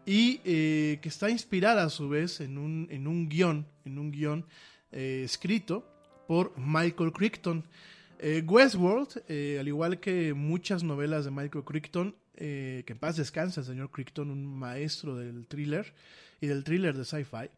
y 0.06 0.42
eh, 0.44 1.00
que 1.02 1.10
está 1.10 1.30
inspirada 1.30 1.84
a 1.84 1.90
su 1.90 2.10
vez 2.10 2.42
en 2.42 2.58
un, 2.58 2.88
en 2.92 3.08
un 3.08 3.30
guion, 3.30 3.66
en 3.86 3.98
un 3.98 4.12
guion 4.12 4.46
eh, 4.92 5.22
escrito 5.24 5.88
por 6.28 6.54
Michael 6.58 7.12
Crichton. 7.12 7.66
Eh, 8.20 8.44
Westworld, 8.46 9.24
eh, 9.28 9.58
al 9.60 9.68
igual 9.68 10.00
que 10.00 10.34
muchas 10.34 10.84
novelas 10.84 11.26
de 11.26 11.32
Michael 11.32 11.64
Crichton, 11.64 12.16
eh, 12.36 12.84
que 12.86 12.94
en 12.94 13.00
paz 13.00 13.18
descansa 13.18 13.62
el 13.62 13.68
señor 13.68 13.92
Crichton, 13.92 14.32
un 14.32 14.46
maestro 14.46 15.16
del 15.16 15.46
thriller 15.48 15.94
y 16.42 16.48
del 16.48 16.64
thriller 16.64 16.98
de 16.98 17.06
sci-fi. 17.06 17.50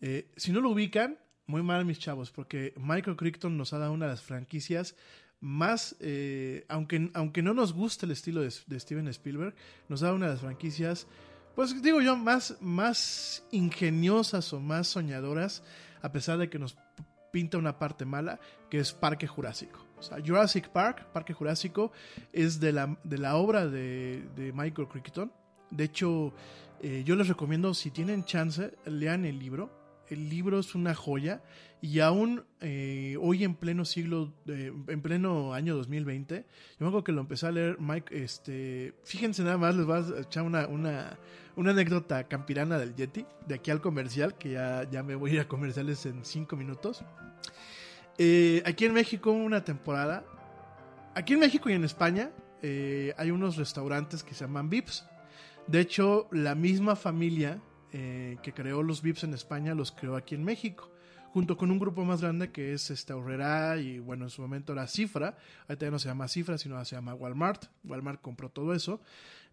Eh, 0.00 0.28
si 0.36 0.52
no 0.52 0.60
lo 0.60 0.70
ubican, 0.70 1.18
muy 1.46 1.62
mal 1.62 1.84
mis 1.84 1.98
chavos, 1.98 2.30
porque 2.30 2.72
Michael 2.76 3.16
Crichton 3.16 3.56
nos 3.56 3.72
ha 3.72 3.78
dado 3.78 3.92
una 3.92 4.06
de 4.06 4.12
las 4.12 4.22
franquicias 4.22 4.94
más, 5.40 5.96
eh, 6.00 6.64
aunque, 6.68 7.10
aunque 7.14 7.42
no 7.42 7.54
nos 7.54 7.72
guste 7.72 8.06
el 8.06 8.12
estilo 8.12 8.42
de, 8.42 8.52
de, 8.66 8.80
Steven 8.80 9.08
Spielberg, 9.08 9.54
nos 9.88 10.00
da 10.00 10.12
una 10.12 10.26
de 10.26 10.32
las 10.32 10.42
franquicias, 10.42 11.06
pues 11.56 11.82
digo 11.82 12.00
yo, 12.00 12.16
más, 12.16 12.56
más 12.60 13.44
ingeniosas 13.50 14.52
o 14.52 14.60
más 14.60 14.88
soñadoras, 14.88 15.62
a 16.02 16.12
pesar 16.12 16.38
de 16.38 16.48
que 16.48 16.58
nos 16.58 16.76
pinta 17.32 17.58
una 17.58 17.78
parte 17.78 18.04
mala, 18.04 18.40
que 18.68 18.78
es 18.78 18.92
Parque 18.92 19.26
Jurásico. 19.26 19.89
O 20.00 20.02
sea, 20.02 20.18
Jurassic 20.24 20.68
Park, 20.70 21.06
Parque 21.12 21.32
Jurásico, 21.34 21.92
es 22.32 22.58
de 22.58 22.72
la, 22.72 22.98
de 23.04 23.18
la 23.18 23.36
obra 23.36 23.66
de, 23.68 24.24
de 24.34 24.52
Michael 24.52 24.88
Crichton. 24.88 25.30
De 25.70 25.84
hecho, 25.84 26.32
eh, 26.82 27.02
yo 27.06 27.14
les 27.14 27.28
recomiendo, 27.28 27.72
si 27.74 27.90
tienen 27.90 28.24
chance, 28.24 28.72
lean 28.86 29.24
el 29.24 29.38
libro. 29.38 29.70
El 30.08 30.28
libro 30.28 30.58
es 30.58 30.74
una 30.74 30.92
joya 30.94 31.40
y 31.80 32.00
aún 32.00 32.42
eh, 32.60 33.16
hoy 33.20 33.44
en 33.44 33.54
pleno 33.54 33.84
siglo, 33.84 34.32
de- 34.44 34.66
en 34.88 35.00
pleno 35.02 35.54
año 35.54 35.76
2020, 35.76 36.34
yo 36.36 36.44
me 36.80 36.86
acuerdo 36.88 37.04
que 37.04 37.12
lo 37.12 37.20
empecé 37.20 37.46
a 37.46 37.52
leer, 37.52 37.78
Mike, 37.78 38.20
este, 38.22 38.92
fíjense 39.04 39.44
nada 39.44 39.56
más, 39.56 39.76
les 39.76 39.86
voy 39.86 39.98
a 39.98 40.20
echar 40.20 40.42
una, 40.42 40.66
una, 40.66 41.16
una 41.54 41.70
anécdota 41.70 42.24
campirana 42.26 42.76
del 42.76 42.96
Yeti, 42.96 43.24
de 43.46 43.54
aquí 43.54 43.70
al 43.70 43.80
comercial, 43.80 44.36
que 44.36 44.50
ya, 44.50 44.82
ya 44.90 45.04
me 45.04 45.14
voy 45.14 45.30
a 45.30 45.34
ir 45.34 45.40
a 45.40 45.46
comerciales 45.48 46.04
en 46.06 46.24
cinco 46.24 46.56
minutos. 46.56 47.04
Eh, 48.22 48.62
aquí 48.66 48.84
en 48.84 48.92
México 48.92 49.30
una 49.32 49.64
temporada, 49.64 50.26
aquí 51.14 51.32
en 51.32 51.40
México 51.40 51.70
y 51.70 51.72
en 51.72 51.84
España 51.84 52.30
eh, 52.60 53.14
hay 53.16 53.30
unos 53.30 53.56
restaurantes 53.56 54.22
que 54.22 54.34
se 54.34 54.44
llaman 54.44 54.68
Vips. 54.68 55.06
De 55.66 55.80
hecho, 55.80 56.28
la 56.30 56.54
misma 56.54 56.96
familia 56.96 57.62
eh, 57.94 58.36
que 58.42 58.52
creó 58.52 58.82
los 58.82 59.00
Vips 59.00 59.24
en 59.24 59.32
España 59.32 59.74
los 59.74 59.90
creó 59.90 60.16
aquí 60.16 60.34
en 60.34 60.44
México, 60.44 60.90
junto 61.32 61.56
con 61.56 61.70
un 61.70 61.78
grupo 61.78 62.04
más 62.04 62.20
grande 62.20 62.50
que 62.52 62.74
es 62.74 62.90
esta 62.90 63.14
y 63.78 64.00
bueno, 64.00 64.24
en 64.24 64.30
su 64.30 64.42
momento 64.42 64.74
era 64.74 64.86
Cifra, 64.86 65.38
ahorita 65.66 65.86
ya 65.86 65.90
no 65.90 65.98
se 65.98 66.08
llama 66.08 66.28
Cifra, 66.28 66.58
sino 66.58 66.84
se 66.84 66.96
llama 66.96 67.14
Walmart. 67.14 67.68
Walmart 67.84 68.20
compró 68.20 68.50
todo 68.50 68.74
eso. 68.74 69.00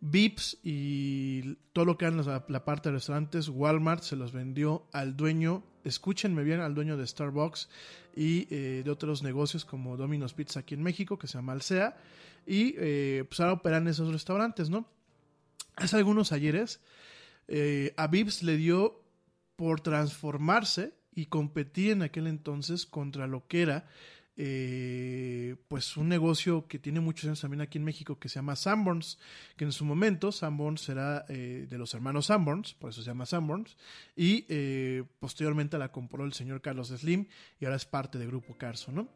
Vips 0.01 0.57
y 0.61 1.55
todo 1.71 1.85
lo 1.85 1.97
que 1.97 2.03
eran 2.03 2.21
la 2.49 2.65
parte 2.65 2.89
de 2.89 2.95
restaurantes, 2.95 3.47
Walmart 3.47 4.03
se 4.03 4.17
los 4.17 4.33
vendió 4.33 4.85
al 4.91 5.15
dueño, 5.15 5.63
escúchenme 5.87 6.43
bien, 6.43 6.59
al 6.59 6.75
dueño 6.75 6.97
de 6.97 7.07
Starbucks 7.07 7.69
y 8.15 8.47
eh, 8.49 8.81
de 8.83 8.91
otros 8.91 9.23
negocios 9.23 9.65
como 9.65 9.97
Domino's 9.97 10.33
Pizza 10.33 10.61
aquí 10.61 10.75
en 10.75 10.83
México, 10.83 11.17
que 11.17 11.27
se 11.27 11.37
llama 11.37 11.53
Alsea, 11.53 11.97
y 12.45 12.75
eh, 12.77 13.25
pues 13.27 13.39
ahora 13.39 13.53
operan 13.53 13.87
esos 13.87 14.11
restaurantes, 14.11 14.69
¿no? 14.69 14.87
Hace 15.75 15.97
algunos 15.97 16.31
ayeres, 16.31 16.81
eh, 17.47 17.93
a 17.97 18.07
Vips 18.07 18.43
le 18.43 18.57
dio 18.57 19.03
por 19.55 19.81
transformarse 19.81 20.93
y 21.13 21.27
competir 21.27 21.91
en 21.91 22.03
aquel 22.03 22.27
entonces 22.27 22.85
contra 22.85 23.27
lo 23.27 23.47
que 23.47 23.61
era 23.61 23.87
eh, 24.39 25.55
pues 25.67 25.97
un 25.97 26.09
negocio 26.09 26.67
que 26.67 26.77
tiene 26.77 26.99
muchos 26.99 27.25
años 27.25 27.41
también 27.41 27.61
aquí 27.61 27.79
en 27.79 27.83
México 27.83 28.19
que 28.19 28.29
se 28.29 28.35
llama 28.35 28.55
Sanborns, 28.55 29.17
que 29.55 29.65
en 29.65 29.71
su 29.71 29.83
momento 29.83 30.31
Sanborns 30.31 30.87
era 30.89 31.25
eh, 31.27 31.65
de 31.67 31.77
los 31.79 31.95
hermanos 31.95 32.27
Sanborns, 32.27 32.75
por 32.75 32.91
eso 32.91 33.01
se 33.01 33.07
llama 33.07 33.25
Sanborns, 33.25 33.77
y 34.15 34.45
eh, 34.47 35.03
posteriormente 35.19 35.79
la 35.79 35.91
compró 35.91 36.23
el 36.23 36.33
señor 36.33 36.61
Carlos 36.61 36.89
Slim 36.89 37.25
y 37.59 37.65
ahora 37.65 37.77
es 37.77 37.85
parte 37.85 38.19
de 38.19 38.27
Grupo 38.27 38.55
Carso, 38.55 38.91
¿no? 38.91 39.07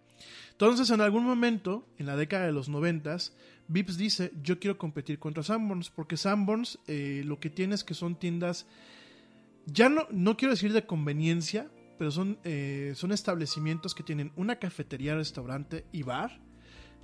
Entonces, 0.51 0.89
en 0.89 1.01
algún 1.01 1.23
momento, 1.23 1.87
en 1.97 2.07
la 2.07 2.15
década 2.15 2.47
de 2.47 2.51
los 2.51 2.67
noventas, 2.67 3.35
Vips 3.67 3.97
dice, 3.97 4.31
yo 4.41 4.59
quiero 4.59 4.77
competir 4.77 5.19
contra 5.19 5.43
Sanborns, 5.43 5.89
porque 5.91 6.17
Sanborns 6.17 6.77
lo 6.87 7.39
que 7.39 7.49
tiene 7.49 7.73
es 7.73 7.83
que 7.83 7.95
son 7.95 8.15
tiendas, 8.15 8.67
ya 9.65 9.89
no, 9.89 10.07
no 10.11 10.37
quiero 10.37 10.53
decir 10.53 10.73
de 10.73 10.85
conveniencia, 10.85 11.71
pero 12.01 12.09
son, 12.09 12.39
eh, 12.43 12.93
son 12.95 13.11
establecimientos 13.11 13.93
que 13.93 14.01
tienen 14.01 14.31
una 14.35 14.55
cafetería, 14.55 15.13
restaurante 15.13 15.85
y 15.91 16.01
bar. 16.01 16.39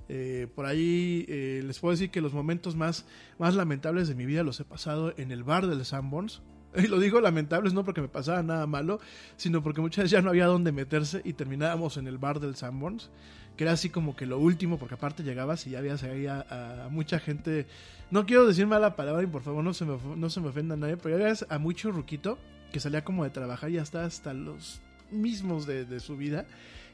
Eh, 0.08 0.48
por 0.56 0.66
ahí 0.66 1.24
eh, 1.28 1.62
les 1.64 1.78
puedo 1.78 1.92
decir 1.92 2.10
que 2.10 2.20
los 2.20 2.32
momentos 2.32 2.74
más, 2.74 3.06
más 3.38 3.54
lamentables 3.54 4.08
de 4.08 4.16
mi 4.16 4.26
vida 4.26 4.42
los 4.42 4.58
he 4.58 4.64
pasado 4.64 5.14
en 5.16 5.30
el 5.30 5.44
bar 5.44 5.68
del 5.68 5.84
Sanborns. 5.84 6.42
Y 6.76 6.88
lo 6.88 6.98
digo 6.98 7.20
lamentables 7.20 7.74
no 7.74 7.84
porque 7.84 8.00
me 8.00 8.08
pasaba 8.08 8.42
nada 8.42 8.66
malo, 8.66 8.98
sino 9.36 9.62
porque 9.62 9.80
muchas 9.80 10.02
veces 10.02 10.10
ya 10.10 10.20
no 10.20 10.30
había 10.30 10.46
dónde 10.46 10.72
meterse 10.72 11.22
y 11.24 11.34
terminábamos 11.34 11.96
en 11.96 12.08
el 12.08 12.18
bar 12.18 12.40
del 12.40 12.56
Sanborns, 12.56 13.08
que 13.56 13.62
era 13.62 13.74
así 13.74 13.90
como 13.90 14.16
que 14.16 14.26
lo 14.26 14.40
último, 14.40 14.80
porque 14.80 14.96
aparte 14.96 15.22
llegabas 15.22 15.64
y 15.68 15.70
ya 15.70 15.78
habías 15.78 16.02
ahí 16.02 16.26
a, 16.26 16.88
mucha 16.90 17.20
gente. 17.20 17.68
No 18.10 18.26
quiero 18.26 18.48
decir 18.48 18.66
mala 18.66 18.96
palabra 18.96 19.22
y 19.22 19.28
por 19.28 19.42
favor 19.42 19.62
no 19.62 19.74
se 19.74 19.84
me, 19.84 19.96
no 20.16 20.28
se 20.28 20.40
me 20.40 20.48
ofenda 20.48 20.76
nadie, 20.76 20.96
pero 20.96 21.16
ya 21.16 21.22
habías 21.22 21.46
a 21.48 21.60
mucho 21.60 21.92
ruquito 21.92 22.36
que 22.72 22.80
salía 22.80 23.04
como 23.04 23.22
de 23.22 23.30
trabajar 23.30 23.70
y 23.70 23.74
ya 23.74 23.82
está 23.82 24.04
hasta 24.04 24.34
los 24.34 24.82
mismos 25.10 25.66
de, 25.66 26.00
su 26.00 26.16
vida 26.16 26.46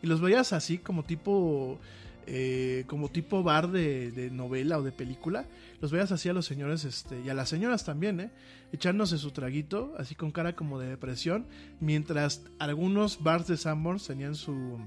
y 0.03 0.07
los 0.07 0.21
veías 0.21 0.53
así 0.53 0.79
como 0.79 1.05
tipo 1.05 1.79
eh, 2.27 2.85
como 2.87 3.11
tipo 3.11 3.43
bar 3.43 3.71
de, 3.71 4.31
novela 4.33 4.79
o 4.79 4.83
de 4.83 4.93
película 4.93 5.47
los 5.81 5.91
veías 5.91 6.13
así 6.13 6.29
a 6.29 6.33
los 6.33 6.47
señores 6.47 6.85
este 6.85 7.21
y 7.21 7.29
a 7.29 7.35
las 7.35 7.49
señoras 7.49 7.85
también 7.85 8.21
eh 8.21 8.31
echándose 8.73 9.19
su 9.19 9.31
traguito 9.31 9.95
así 9.99 10.15
con 10.15 10.33
cara 10.33 10.57
como 10.57 10.79
de 10.81 10.89
depresión 10.89 11.47
mientras 11.81 12.43
algunos 12.59 13.23
bars 13.23 13.47
de 13.47 13.57
Sanborns 13.57 14.07
tenían 14.07 14.35
su 14.35 14.79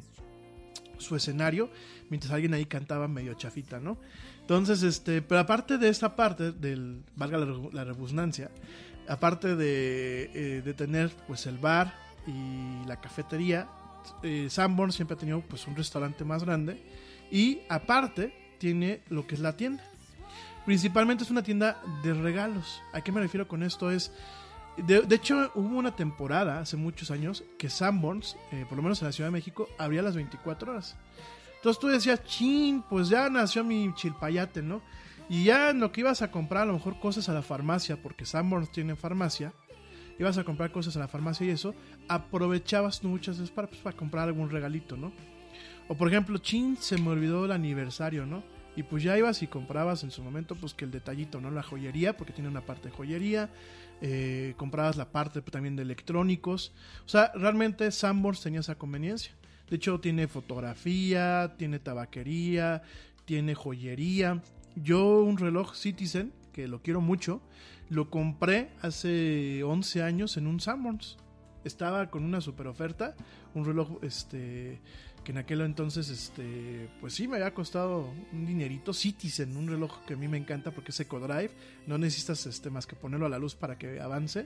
su 0.98 1.16
escenario 1.16 1.70
mientras 2.10 2.34
alguien 2.34 2.54
ahí 2.54 2.66
cantaba 2.66 3.08
medio 3.08 3.34
chafita 3.36 3.80
no 3.80 3.98
entonces 4.42 4.82
este 4.84 5.22
pero 5.22 5.42
aparte 5.42 5.78
de 5.78 5.90
esta 5.90 6.16
parte 6.16 6.52
del 6.52 7.04
valga 7.16 7.38
la, 7.38 7.46
la 7.86 7.94
aparte 9.08 9.56
de, 9.56 10.30
eh, 10.34 10.62
de 10.64 10.74
tener 10.74 11.12
pues 11.28 11.46
el 11.46 11.58
bar 11.58 12.07
y 12.28 12.86
la 12.86 13.00
cafetería. 13.02 13.68
Eh, 14.22 14.48
Sanborn 14.50 14.92
siempre 14.92 15.16
ha 15.16 15.18
tenido 15.18 15.42
pues 15.42 15.66
un 15.68 15.76
restaurante 15.76 16.24
más 16.24 16.44
grande 16.44 16.82
y 17.32 17.62
aparte 17.70 18.56
tiene 18.60 19.02
lo 19.10 19.26
que 19.26 19.36
es 19.36 19.42
la 19.42 19.58
tienda. 19.58 19.84
Principalmente 20.66 21.24
es 21.24 21.32
una 21.32 21.44
tienda 21.44 21.82
de 22.04 22.14
regalos. 22.14 22.82
¿A 22.94 23.02
qué 23.02 23.12
me 23.12 23.22
refiero 23.22 23.48
con 23.48 23.64
esto? 23.64 23.90
Es 23.90 24.12
de, 24.78 25.16
hecho 25.16 25.52
hubo 25.56 25.78
una 25.78 25.96
temporada 25.96 26.60
hace 26.60 26.78
muchos 26.78 27.10
años 27.10 27.44
que 27.58 27.70
Sanborns, 27.70 28.38
eh, 28.52 28.66
por 28.68 28.78
lo 28.78 28.84
menos 28.84 29.02
en 29.02 29.08
la 29.08 29.12
Ciudad 29.12 29.30
de 29.30 29.32
México, 29.32 29.68
abría 29.78 30.02
las 30.02 30.16
24 30.16 30.72
horas. 30.72 30.96
Entonces 31.56 31.80
tú 31.80 31.88
decías, 31.88 32.24
chin, 32.26 32.84
pues 32.88 33.10
ya 33.10 33.30
nació 33.30 33.64
mi 33.64 33.92
chilpayate, 33.96 34.62
¿no? 34.62 34.82
Y 35.30 35.46
ya 35.46 35.72
en 35.72 35.80
lo 35.80 35.92
que 35.92 36.02
ibas 36.02 36.22
a 36.22 36.32
comprar, 36.32 36.64
a 36.64 36.66
lo 36.68 36.74
mejor 36.74 37.00
cosas 37.00 37.28
a 37.28 37.34
la 37.34 37.42
farmacia, 37.42 38.02
porque 38.02 38.26
Sanborns 38.26 38.72
tiene 38.72 38.96
farmacia, 38.96 39.52
ibas 40.20 40.38
a 40.38 40.44
comprar 40.44 40.72
cosas 40.72 40.96
a 40.96 41.00
la 41.00 41.08
farmacia 41.08 41.46
y 41.46 41.50
eso, 41.52 41.76
aprovechabas 42.08 43.04
muchas 43.04 43.38
veces 43.38 43.52
para, 43.52 43.68
pues, 43.68 43.82
para 43.82 43.96
comprar 43.96 44.28
algún 44.28 44.50
regalito, 44.50 44.98
¿no? 44.98 45.12
O 45.88 45.96
por 45.96 46.08
ejemplo, 46.10 46.38
chin, 46.38 46.78
se 46.78 46.98
me 46.98 47.10
olvidó 47.10 47.46
el 47.46 47.52
aniversario, 47.52 48.26
¿no? 48.26 48.44
Y 48.76 48.84
pues 48.84 49.02
ya 49.02 49.18
ibas 49.18 49.42
y 49.42 49.48
comprabas 49.48 50.04
en 50.04 50.12
su 50.12 50.22
momento, 50.22 50.56
pues 50.56 50.74
que 50.74 50.86
el 50.86 50.92
detallito, 50.92 51.42
¿no? 51.42 51.50
La 51.50 51.64
joyería, 51.64 52.16
porque 52.16 52.34
tiene 52.34 52.50
una 52.50 52.62
parte 52.62 52.90
de 52.90 52.96
joyería, 52.96 53.50
eh, 54.02 54.54
comprabas 54.58 54.98
la 54.98 55.12
parte 55.12 55.42
también 55.42 55.76
de 55.76 55.82
electrónicos. 55.82 56.74
O 57.06 57.10
sea, 57.10 57.32
realmente 57.34 57.90
Sanborns 57.92 58.42
tenía 58.44 58.60
esa 58.60 58.76
conveniencia. 58.76 59.34
De 59.68 59.78
hecho, 59.78 60.00
tiene 60.00 60.28
fotografía, 60.28 61.56
tiene 61.58 61.80
tabaquería, 61.80 62.84
tiene 63.26 63.56
joyería. 63.56 64.44
Yo 64.76 65.22
un 65.22 65.38
reloj 65.38 65.74
Citizen, 65.74 66.32
que 66.54 66.68
lo 66.68 66.84
quiero 66.84 67.02
mucho, 67.02 67.42
lo 67.90 68.10
compré 68.10 68.70
hace 68.82 69.64
11 69.64 70.04
años 70.04 70.38
en 70.38 70.48
un 70.48 70.60
Sanborns. 70.60 71.18
Estaba 71.64 72.10
con 72.10 72.24
una 72.24 72.42
super 72.42 72.68
oferta, 72.68 73.16
un 73.54 73.66
reloj 73.66 74.00
este 74.02 74.80
que 75.24 75.32
en 75.32 75.40
aquel 75.40 75.60
entonces 75.60 76.10
este 76.10 76.90
pues 77.02 77.14
sí 77.14 77.28
me 77.28 77.36
había 77.36 77.54
costado 77.54 78.14
un 78.32 78.46
dinerito 78.46 78.94
Citizen, 78.94 79.58
un 79.58 79.68
reloj 79.68 80.06
que 80.06 80.14
a 80.14 80.18
mí 80.18 80.30
me 80.30 80.38
encanta 80.38 80.72
porque 80.72 80.92
es 80.92 81.00
EcoDrive, 81.02 81.52
no 81.86 81.98
necesitas 81.98 82.46
este 82.46 82.70
más 82.70 82.88
que 82.88 82.96
ponerlo 82.96 83.26
a 83.26 83.30
la 83.30 83.38
luz 83.38 83.54
para 83.56 83.78
que 83.78 84.00
avance. 84.00 84.46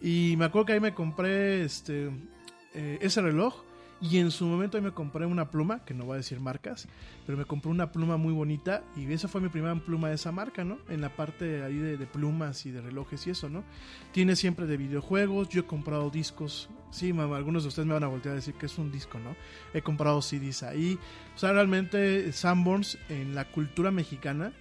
Y 0.00 0.34
me 0.36 0.46
acuerdo 0.46 0.66
que 0.66 0.72
ahí 0.72 0.80
me 0.80 0.94
compré 0.94 1.62
este 1.62 2.10
eh, 2.74 2.98
ese 3.00 3.20
reloj 3.20 3.62
y 4.00 4.18
en 4.18 4.30
su 4.30 4.46
momento 4.46 4.80
me 4.80 4.92
compré 4.92 5.26
una 5.26 5.50
pluma, 5.50 5.84
que 5.84 5.92
no 5.92 6.04
voy 6.04 6.14
a 6.14 6.16
decir 6.18 6.40
marcas, 6.40 6.88
pero 7.26 7.36
me 7.36 7.44
compré 7.44 7.70
una 7.70 7.92
pluma 7.92 8.16
muy 8.16 8.32
bonita 8.32 8.82
y 8.96 9.10
esa 9.12 9.28
fue 9.28 9.40
mi 9.40 9.48
primera 9.48 9.74
pluma 9.74 10.08
de 10.08 10.14
esa 10.14 10.32
marca, 10.32 10.64
¿no? 10.64 10.78
En 10.88 11.00
la 11.00 11.14
parte 11.14 11.62
ahí 11.62 11.76
de, 11.76 12.06
plumas 12.06 12.64
y 12.64 12.70
de 12.70 12.80
relojes 12.80 13.26
y 13.26 13.30
eso, 13.30 13.50
¿no? 13.50 13.62
Tiene 14.12 14.36
siempre 14.36 14.66
de 14.66 14.78
videojuegos, 14.78 15.50
yo 15.50 15.60
he 15.60 15.66
comprado 15.66 16.08
discos, 16.08 16.70
sí, 16.90 17.12
mamá, 17.12 17.36
algunos 17.36 17.64
de 17.64 17.68
ustedes 17.68 17.86
me 17.86 17.94
van 17.94 18.04
a 18.04 18.08
voltear 18.08 18.32
a 18.32 18.36
decir 18.36 18.54
que 18.54 18.66
es 18.66 18.78
un 18.78 18.90
disco, 18.90 19.18
¿no? 19.18 19.36
He 19.74 19.82
comprado 19.82 20.22
CDs 20.22 20.62
ahí, 20.62 20.98
o 21.34 21.38
sea, 21.38 21.52
realmente 21.52 22.32
Sanborns 22.32 22.98
en 23.10 23.34
la 23.34 23.44
cultura 23.44 23.90
mexicana 23.90 24.52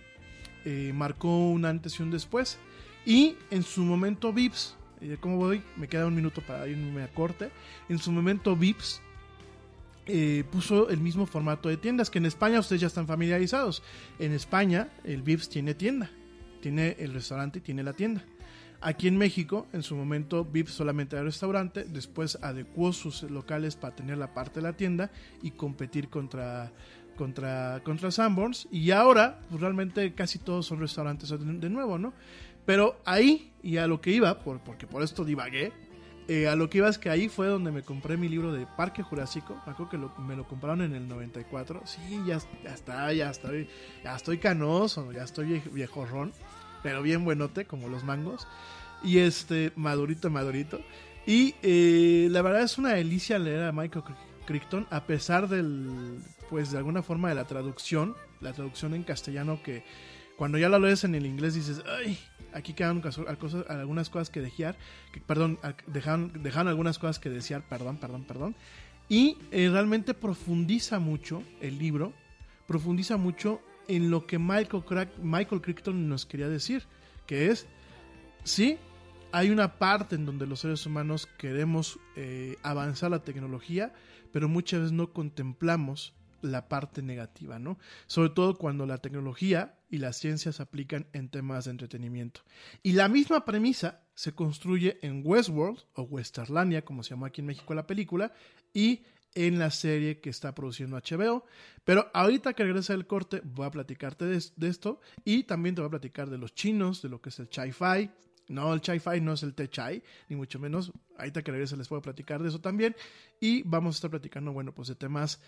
eh, 0.65 0.91
marcó 0.93 1.49
un 1.49 1.65
antes 1.65 1.99
y 1.99 2.03
un 2.03 2.11
después. 2.11 2.59
Y 3.05 3.37
en 3.49 3.63
su 3.63 3.83
momento 3.83 4.33
Vips, 4.33 4.75
eh, 5.01 5.17
¿cómo 5.19 5.37
voy? 5.37 5.63
Me 5.77 5.87
queda 5.87 6.05
un 6.05 6.15
minuto 6.15 6.41
para 6.41 6.67
irme 6.67 7.01
a 7.01 7.07
corte. 7.07 7.49
En 7.87 7.97
su 7.97 8.11
momento 8.11 8.55
Vips 8.55 9.01
eh, 10.09 10.43
puso 10.51 10.89
el 10.89 10.99
mismo 10.99 11.27
formato 11.27 11.69
de 11.69 11.77
tiendas 11.77 12.09
que 12.09 12.17
en 12.17 12.25
España 12.25 12.59
ustedes 12.59 12.81
ya 12.81 12.87
están 12.87 13.05
familiarizados. 13.05 13.83
En 14.17 14.33
España 14.33 14.89
el 15.03 15.21
Vips 15.21 15.49
tiene 15.49 15.75
tienda, 15.75 16.09
tiene 16.61 16.95
el 16.97 17.13
restaurante 17.13 17.59
y 17.59 17.61
tiene 17.61 17.83
la 17.83 17.93
tienda. 17.93 18.23
Aquí 18.81 19.07
en 19.07 19.17
México, 19.17 19.67
en 19.71 19.83
su 19.83 19.95
momento, 19.95 20.45
Vips 20.45 20.71
solamente 20.71 21.15
era 21.15 21.23
restaurante, 21.23 21.83
después 21.83 22.39
adecuó 22.41 22.91
sus 22.91 23.23
locales 23.23 23.75
para 23.75 23.95
tener 23.95 24.17
la 24.17 24.33
parte 24.33 24.61
de 24.61 24.63
la 24.63 24.73
tienda 24.73 25.11
y 25.43 25.51
competir 25.51 26.09
contra, 26.09 26.71
contra, 27.15 27.81
contra 27.83 28.09
Sanborns. 28.09 28.67
Y 28.71 28.89
ahora, 28.91 29.41
pues 29.49 29.61
realmente 29.61 30.13
casi 30.13 30.39
todos 30.39 30.65
son 30.65 30.79
restaurantes 30.79 31.29
de, 31.29 31.69
nuevo, 31.69 31.99
¿no? 31.99 32.13
Pero 32.65 32.99
ahí, 33.05 33.51
y 33.61 33.77
a 33.77 33.85
lo 33.85 34.01
que 34.01 34.11
iba, 34.11 34.39
por, 34.39 34.59
porque 34.61 34.87
por 34.87 35.03
esto 35.03 35.23
divagué, 35.23 35.71
eh, 36.29 36.47
a 36.47 36.55
lo 36.55 36.69
que 36.69 36.77
iba 36.77 36.87
es 36.87 36.97
que 36.97 37.09
ahí 37.09 37.27
fue 37.27 37.47
donde 37.47 37.71
me 37.71 37.81
compré 37.83 38.15
mi 38.15 38.29
libro 38.29 38.53
de 38.53 38.65
Parque 38.65 39.03
Jurásico. 39.03 39.61
Me 39.65 39.73
acuerdo 39.73 39.89
que 40.15 40.21
me 40.21 40.35
lo 40.35 40.47
compraron 40.47 40.81
en 40.81 40.93
el 40.95 41.07
94. 41.07 41.81
Sí, 41.85 41.99
ya, 42.25 42.37
está, 42.71 43.11
ya 43.13 43.29
estoy, 43.29 43.67
ya 44.03 44.15
estoy 44.15 44.37
canoso, 44.37 45.11
ya 45.11 45.23
estoy 45.23 45.47
vie- 45.47 45.71
viejorrón, 45.73 46.31
pero 46.83 47.01
bien 47.01 47.25
buenote, 47.25 47.65
como 47.65 47.89
los 47.89 48.03
mangos. 48.03 48.47
Y 49.03 49.17
este, 49.19 49.71
madurito, 49.75 50.29
madurito. 50.29 50.79
Y 51.25 51.55
eh, 51.63 52.27
la 52.31 52.41
verdad 52.41 52.61
es 52.61 52.77
una 52.77 52.93
delicia 52.93 53.37
leer 53.39 53.63
a 53.63 53.71
Michael 53.71 54.05
Cr- 54.05 54.15
Crichton, 54.45 54.87
a 54.89 55.05
pesar 55.05 55.47
del, 55.49 56.19
pues 56.49 56.71
de 56.71 56.77
alguna 56.77 57.03
forma 57.03 57.29
de 57.29 57.35
la 57.35 57.45
traducción, 57.45 58.15
la 58.41 58.53
traducción 58.53 58.93
en 58.93 59.03
castellano 59.03 59.61
que 59.63 59.83
cuando 60.37 60.57
ya 60.57 60.69
la 60.69 60.79
lees 60.79 61.03
en 61.03 61.15
el 61.15 61.25
inglés 61.25 61.53
dices, 61.55 61.83
aquí 62.53 62.73
cosas- 62.73 63.65
algunas 63.69 64.09
cosas 64.09 64.29
que 64.29 64.41
desear, 64.41 64.77
que, 65.11 65.19
perdón, 65.21 65.59
dejaron 65.87 66.67
algunas 66.67 66.99
cosas 66.99 67.19
que 67.19 67.29
desear, 67.29 67.61
perdón, 67.67 67.97
perdón, 67.97 68.23
perdón. 68.23 68.55
Y 69.07 69.37
eh, 69.51 69.69
realmente 69.71 70.13
profundiza 70.13 70.99
mucho 70.99 71.41
el 71.61 71.79
libro, 71.79 72.13
profundiza 72.67 73.17
mucho 73.17 73.61
en 73.87 74.11
lo 74.11 74.27
que 74.27 74.37
Michael, 74.37 74.83
Crack- 74.83 75.17
Michael 75.21 75.61
Crichton 75.61 76.07
nos 76.07 76.25
quería 76.27 76.47
decir, 76.47 76.83
que 77.25 77.47
es, 77.49 77.65
sí, 78.43 78.77
hay 79.31 79.49
una 79.49 79.79
parte 79.79 80.15
en 80.15 80.25
donde 80.25 80.45
los 80.45 80.59
seres 80.59 80.85
humanos 80.85 81.27
queremos 81.37 81.99
eh, 82.15 82.57
avanzar 82.61 83.09
la 83.11 83.23
tecnología, 83.23 83.93
pero 84.31 84.47
muchas 84.47 84.81
veces 84.81 84.91
no 84.91 85.11
contemplamos 85.11 86.13
la 86.41 86.67
parte 86.67 87.01
negativa, 87.01 87.59
¿no? 87.59 87.77
Sobre 88.07 88.29
todo 88.29 88.57
cuando 88.57 88.85
la 88.85 88.99
tecnología 88.99 89.77
y 89.89 89.97
la 89.97 90.13
ciencia 90.13 90.51
se 90.51 90.61
aplican 90.61 91.07
en 91.13 91.29
temas 91.29 91.65
de 91.65 91.71
entretenimiento. 91.71 92.41
Y 92.83 92.93
la 92.93 93.07
misma 93.09 93.45
premisa 93.45 94.01
se 94.13 94.33
construye 94.33 94.99
en 95.01 95.21
Westworld 95.25 95.79
o 95.93 96.03
Westerlandia, 96.03 96.83
como 96.83 97.03
se 97.03 97.11
llamó 97.11 97.25
aquí 97.25 97.41
en 97.41 97.47
México 97.47 97.73
la 97.73 97.87
película, 97.87 98.33
y 98.73 99.03
en 99.35 99.59
la 99.59 99.71
serie 99.71 100.19
que 100.19 100.29
está 100.29 100.53
produciendo 100.53 100.97
HBO. 100.97 101.45
Pero 101.83 102.09
ahorita 102.13 102.53
que 102.53 102.63
regrese 102.63 102.93
el 102.93 103.07
corte, 103.07 103.41
voy 103.43 103.65
a 103.65 103.71
platicarte 103.71 104.25
de, 104.25 104.67
esto 104.67 104.99
y 105.23 105.43
también 105.43 105.75
te 105.75 105.81
voy 105.81 105.87
a 105.87 105.91
platicar 105.91 106.29
de 106.29 106.37
los 106.37 106.53
chinos, 106.53 107.01
de 107.01 107.09
lo 107.09 107.21
que 107.21 107.29
es 107.29 107.39
el 107.39 107.49
Chai-Fi. 107.49 108.09
No, 108.49 108.73
el 108.73 108.81
Chai-Fi 108.81 109.21
no 109.21 109.33
es 109.33 109.43
el 109.43 109.53
Te-Chai, 109.53 110.01
ni 110.27 110.35
mucho 110.35 110.59
menos. 110.59 110.91
Ahorita 111.17 111.43
que 111.43 111.51
regrese 111.51 111.77
les 111.77 111.91
a 111.91 112.01
platicar 112.01 112.41
de 112.41 112.49
eso 112.49 112.59
también. 112.59 112.95
Y 113.39 113.61
vamos 113.63 113.95
a 113.95 113.97
estar 113.97 114.09
platicando, 114.09 114.51
bueno, 114.51 114.73
pues 114.73 114.87
de 114.87 114.95
temas 114.95 115.39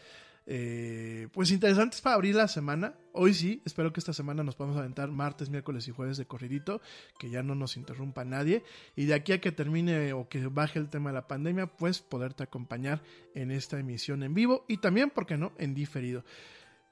eh, 0.48 1.28
pues 1.34 1.52
interesantes 1.52 2.02
para 2.02 2.16
abrir 2.16 2.36
la 2.36 2.48
semana. 2.48 2.96
Hoy 3.14 3.34
sí, 3.34 3.62
espero 3.66 3.94
que 3.94 4.00
esta 4.00 4.14
semana 4.14 4.44
nos 4.44 4.56
podamos 4.56 4.78
aventar 4.78 5.12
martes, 5.12 5.50
miércoles 5.50 5.88
y 5.88 5.92
jueves 5.92 6.18
de 6.18 6.26
corridito, 6.26 6.82
que 7.20 7.30
ya 7.30 7.44
no 7.44 7.56
nos 7.56 7.78
interrumpa 7.78 8.26
nadie. 8.26 8.64
Y 8.96 9.06
de 9.06 9.14
aquí 9.14 9.34
a 9.34 9.42
que 9.42 9.52
termine 9.52 10.14
o 10.14 10.28
que 10.30 10.48
baje 10.48 10.80
el 10.80 10.90
tema 10.90 11.10
de 11.10 11.16
la 11.16 11.28
pandemia, 11.28 11.68
pues 11.68 12.02
poderte 12.02 12.44
acompañar 12.44 13.02
en 13.36 13.52
esta 13.52 13.80
emisión 13.80 14.24
en 14.24 14.34
vivo 14.34 14.66
y 14.68 14.78
también, 14.78 15.10
¿por 15.10 15.26
qué 15.26 15.38
no?, 15.38 15.54
en 15.58 15.74
diferido. 15.74 16.24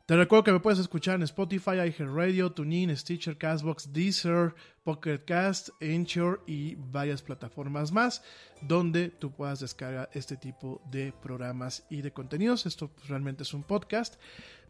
Te 0.10 0.18
recuerdo 0.18 0.44
que 0.44 0.52
me 0.52 0.60
puedes 0.60 0.80
escuchar 0.80 1.18
en 1.18 1.22
Spotify, 1.22 1.74
iHeartRadio, 1.86 2.52
TuneIn, 2.52 2.98
Stitcher, 2.98 3.38
Castbox, 3.38 3.94
Deezer, 3.94 4.56
Pocket 4.84 5.20
Cast, 5.20 5.70
Anchor 5.84 6.42
y 6.48 6.74
varias 6.74 7.22
plataformas 7.22 7.92
más 7.92 8.24
donde 8.60 9.10
tú 9.10 9.32
puedas 9.32 9.60
descargar 9.60 10.10
este 10.14 10.36
tipo 10.36 10.82
de 10.90 11.14
programas 11.22 11.86
y 11.92 12.02
de 12.02 12.12
contenidos. 12.12 12.66
Esto 12.66 12.88
pues, 12.88 13.08
realmente 13.08 13.44
es 13.44 13.54
un 13.54 13.62
podcast. 13.62 14.16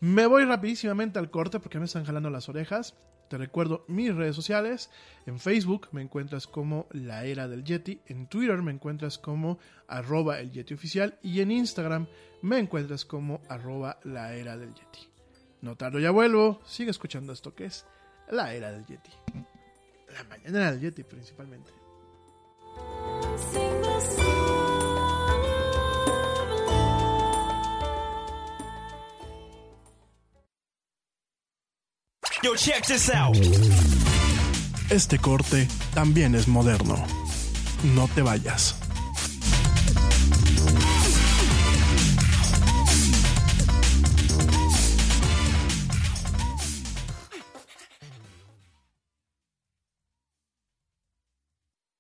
Me 0.02 0.26
voy 0.26 0.44
rapidísimamente 0.44 1.20
al 1.20 1.32
corte 1.32 1.62
porque 1.62 1.80
me 1.80 1.86
están 1.86 2.04
jalando 2.04 2.30
las 2.30 2.50
orejas. 2.50 2.98
Te 3.30 3.38
recuerdo 3.38 3.86
mis 3.88 4.14
redes 4.14 4.36
sociales. 4.36 4.90
En 5.26 5.40
Facebook 5.40 5.88
me 5.94 6.02
encuentras 6.02 6.48
como 6.48 6.88
La 6.92 7.24
Era 7.24 7.48
del 7.48 7.64
Yeti. 7.64 8.02
En 8.08 8.28
Twitter 8.28 8.62
me 8.62 8.74
encuentras 8.74 9.18
como 9.18 9.58
arroba 9.88 10.42
el 10.42 10.52
Yeti 10.52 10.74
Oficial. 10.74 11.18
Y 11.24 11.40
en 11.40 11.52
Instagram 11.52 12.08
me 12.42 12.60
encuentras 12.60 13.06
como 13.06 13.40
arroba 13.48 14.02
La 14.04 14.36
Era 14.36 14.58
del 14.58 14.74
Yeti. 14.74 15.08
No 15.62 15.76
tardo, 15.76 16.00
ya 16.00 16.12
vuelvo. 16.12 16.62
Sigue 16.66 16.92
escuchando 16.92 17.34
esto 17.34 17.54
que 17.54 17.66
es 17.66 17.86
La 18.30 18.54
Era 18.54 18.72
del 18.72 18.86
Yeti. 18.86 19.12
La 20.14 20.24
mañana 20.24 20.72
del 20.72 20.80
Yeti 20.80 21.04
principalmente. 21.04 21.72
Yo, 32.42 32.56
check 32.56 32.86
this 32.86 33.10
out. 33.10 33.36
Este 34.90 35.20
corte 35.20 35.68
también 35.94 36.36
es 36.36 36.48
moderno. 36.48 36.96
No 37.94 38.08
te 38.08 38.22
vayas. 38.22 38.89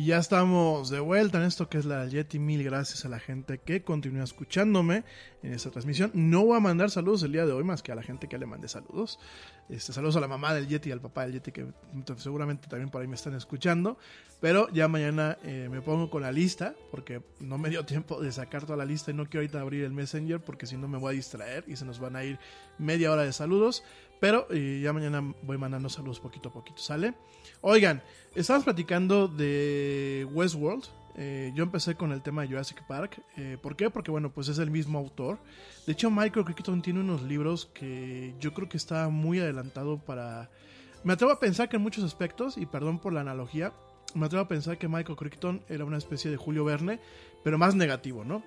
Y 0.00 0.06
ya 0.06 0.16
estamos 0.16 0.88
de 0.88 0.98
vuelta 0.98 1.36
en 1.36 1.44
esto 1.44 1.68
que 1.68 1.76
es 1.76 1.84
la 1.84 2.06
Yeti. 2.06 2.38
Mil 2.38 2.64
gracias 2.64 3.04
a 3.04 3.10
la 3.10 3.18
gente 3.18 3.58
que 3.58 3.82
continúa 3.82 4.24
escuchándome 4.24 5.04
en 5.42 5.52
esta 5.52 5.70
transmisión. 5.70 6.10
No 6.14 6.46
voy 6.46 6.56
a 6.56 6.60
mandar 6.60 6.90
saludos 6.90 7.22
el 7.22 7.32
día 7.32 7.44
de 7.44 7.52
hoy 7.52 7.64
más 7.64 7.82
que 7.82 7.92
a 7.92 7.94
la 7.94 8.02
gente 8.02 8.26
que 8.26 8.38
le 8.38 8.46
mandé 8.46 8.66
saludos. 8.66 9.18
Este, 9.68 9.92
saludos 9.92 10.16
a 10.16 10.20
la 10.20 10.26
mamá 10.26 10.54
del 10.54 10.68
Yeti 10.68 10.88
y 10.88 10.92
al 10.92 11.02
papá 11.02 11.24
del 11.24 11.34
Yeti 11.34 11.52
que 11.52 11.66
seguramente 12.16 12.66
también 12.66 12.88
por 12.88 13.02
ahí 13.02 13.08
me 13.08 13.14
están 13.14 13.34
escuchando. 13.34 13.98
Pero 14.40 14.70
ya 14.70 14.88
mañana 14.88 15.36
eh, 15.44 15.68
me 15.70 15.82
pongo 15.82 16.08
con 16.08 16.22
la 16.22 16.32
lista 16.32 16.74
porque 16.90 17.20
no 17.38 17.58
me 17.58 17.68
dio 17.68 17.84
tiempo 17.84 18.22
de 18.22 18.32
sacar 18.32 18.64
toda 18.64 18.78
la 18.78 18.86
lista 18.86 19.10
y 19.10 19.14
no 19.14 19.26
quiero 19.26 19.40
ahorita 19.40 19.60
abrir 19.60 19.84
el 19.84 19.92
Messenger 19.92 20.40
porque 20.40 20.64
si 20.64 20.78
no 20.78 20.88
me 20.88 20.96
voy 20.96 21.12
a 21.12 21.16
distraer 21.16 21.62
y 21.66 21.76
se 21.76 21.84
nos 21.84 22.00
van 22.00 22.16
a 22.16 22.24
ir 22.24 22.38
media 22.78 23.12
hora 23.12 23.24
de 23.24 23.34
saludos. 23.34 23.84
Pero 24.20 24.46
eh, 24.50 24.80
ya 24.82 24.92
mañana 24.92 25.34
voy 25.42 25.56
mandando 25.56 25.88
saludos 25.88 26.20
poquito 26.20 26.50
a 26.50 26.52
poquito, 26.52 26.78
¿sale? 26.78 27.14
Oigan, 27.62 28.02
estamos 28.34 28.64
platicando 28.64 29.28
de 29.28 30.28
Westworld. 30.30 30.84
Eh, 31.16 31.52
yo 31.54 31.64
empecé 31.64 31.96
con 31.96 32.12
el 32.12 32.22
tema 32.22 32.42
de 32.42 32.48
Jurassic 32.48 32.86
Park. 32.86 33.22
Eh, 33.38 33.56
¿Por 33.60 33.76
qué? 33.76 33.88
Porque, 33.88 34.10
bueno, 34.10 34.30
pues 34.30 34.48
es 34.48 34.58
el 34.58 34.70
mismo 34.70 34.98
autor. 34.98 35.38
De 35.86 35.92
hecho, 35.92 36.10
Michael 36.10 36.44
Crichton 36.44 36.82
tiene 36.82 37.00
unos 37.00 37.22
libros 37.22 37.66
que 37.72 38.34
yo 38.38 38.52
creo 38.52 38.68
que 38.68 38.76
está 38.76 39.08
muy 39.08 39.40
adelantado 39.40 39.98
para... 39.98 40.50
Me 41.02 41.14
atrevo 41.14 41.32
a 41.32 41.40
pensar 41.40 41.70
que 41.70 41.76
en 41.76 41.82
muchos 41.82 42.04
aspectos, 42.04 42.58
y 42.58 42.66
perdón 42.66 42.98
por 42.98 43.14
la 43.14 43.22
analogía, 43.22 43.72
me 44.14 44.26
atrevo 44.26 44.44
a 44.44 44.48
pensar 44.48 44.76
que 44.76 44.86
Michael 44.86 45.16
Crichton 45.16 45.62
era 45.70 45.86
una 45.86 45.96
especie 45.96 46.30
de 46.30 46.36
Julio 46.36 46.64
Verne, 46.64 47.00
pero 47.42 47.56
más 47.56 47.74
negativo, 47.74 48.22
¿no? 48.22 48.42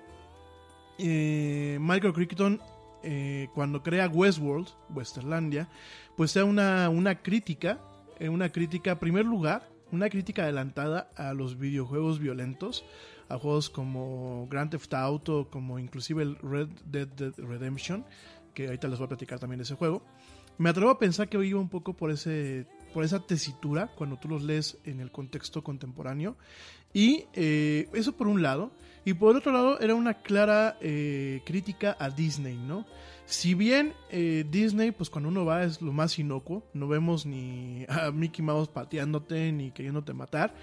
Michael 0.98 2.12
Crichton 2.12 2.60
eh, 3.04 3.48
cuando 3.54 3.82
crea 3.82 4.08
Westworld, 4.08 4.68
Westerlandia, 4.90 5.68
pues 6.16 6.30
sea 6.30 6.44
una, 6.44 6.88
una 6.88 7.22
crítica, 7.22 7.78
eh, 8.18 8.28
una 8.28 8.50
crítica, 8.50 8.92
en 8.92 8.98
primer 8.98 9.24
lugar, 9.26 9.68
una 9.92 10.08
crítica 10.08 10.42
adelantada 10.42 11.10
a 11.16 11.34
los 11.34 11.58
videojuegos 11.58 12.18
violentos, 12.18 12.84
a 13.28 13.38
juegos 13.38 13.70
como 13.70 14.48
Grand 14.50 14.70
Theft 14.70 14.94
Auto, 14.94 15.48
como 15.50 15.78
inclusive 15.78 16.22
el 16.22 16.36
Red 16.36 16.68
Dead 16.86 17.34
Redemption, 17.36 18.04
que 18.54 18.66
ahorita 18.66 18.88
les 18.88 18.98
voy 18.98 19.06
a 19.06 19.08
platicar 19.08 19.38
también 19.38 19.58
de 19.58 19.64
ese 19.64 19.74
juego. 19.74 20.02
Me 20.56 20.70
atrevo 20.70 20.90
a 20.90 20.98
pensar 20.98 21.28
que 21.28 21.44
iba 21.44 21.60
un 21.60 21.68
poco 21.68 21.94
por 21.94 22.10
ese 22.10 22.66
por 22.94 23.04
esa 23.04 23.20
tesitura 23.20 23.88
cuando 23.88 24.16
tú 24.16 24.28
los 24.28 24.42
lees 24.42 24.78
en 24.84 25.00
el 25.00 25.10
contexto 25.10 25.62
contemporáneo 25.62 26.36
y 26.94 27.24
eh, 27.34 27.88
eso 27.92 28.12
por 28.12 28.28
un 28.28 28.40
lado 28.40 28.70
y 29.04 29.12
por 29.12 29.36
otro 29.36 29.52
lado, 29.52 29.80
era 29.80 29.94
una 29.94 30.14
clara 30.14 30.78
eh, 30.80 31.42
crítica 31.44 31.94
a 31.98 32.08
Disney, 32.08 32.56
¿no? 32.56 32.86
Si 33.26 33.54
bien 33.54 33.92
eh, 34.10 34.46
Disney, 34.50 34.92
pues 34.92 35.10
cuando 35.10 35.28
uno 35.28 35.44
va 35.44 35.64
es 35.64 35.82
lo 35.82 35.92
más 35.92 36.18
inocuo, 36.18 36.62
no 36.72 36.88
vemos 36.88 37.26
ni 37.26 37.84
a 37.88 38.10
Mickey 38.10 38.44
Mouse 38.44 38.68
pateándote 38.68 39.52
ni 39.52 39.72
queriéndote 39.72 40.14
matar. 40.14 40.54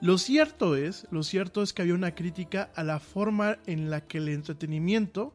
Lo 0.00 0.18
cierto 0.18 0.76
es, 0.76 1.06
lo 1.10 1.22
cierto 1.22 1.62
es 1.62 1.72
que 1.72 1.82
había 1.82 1.94
una 1.94 2.14
crítica 2.14 2.70
a 2.74 2.84
la 2.84 3.00
forma 3.00 3.58
en 3.66 3.88
la 3.88 4.02
que 4.02 4.18
el 4.18 4.28
entretenimiento 4.28 5.32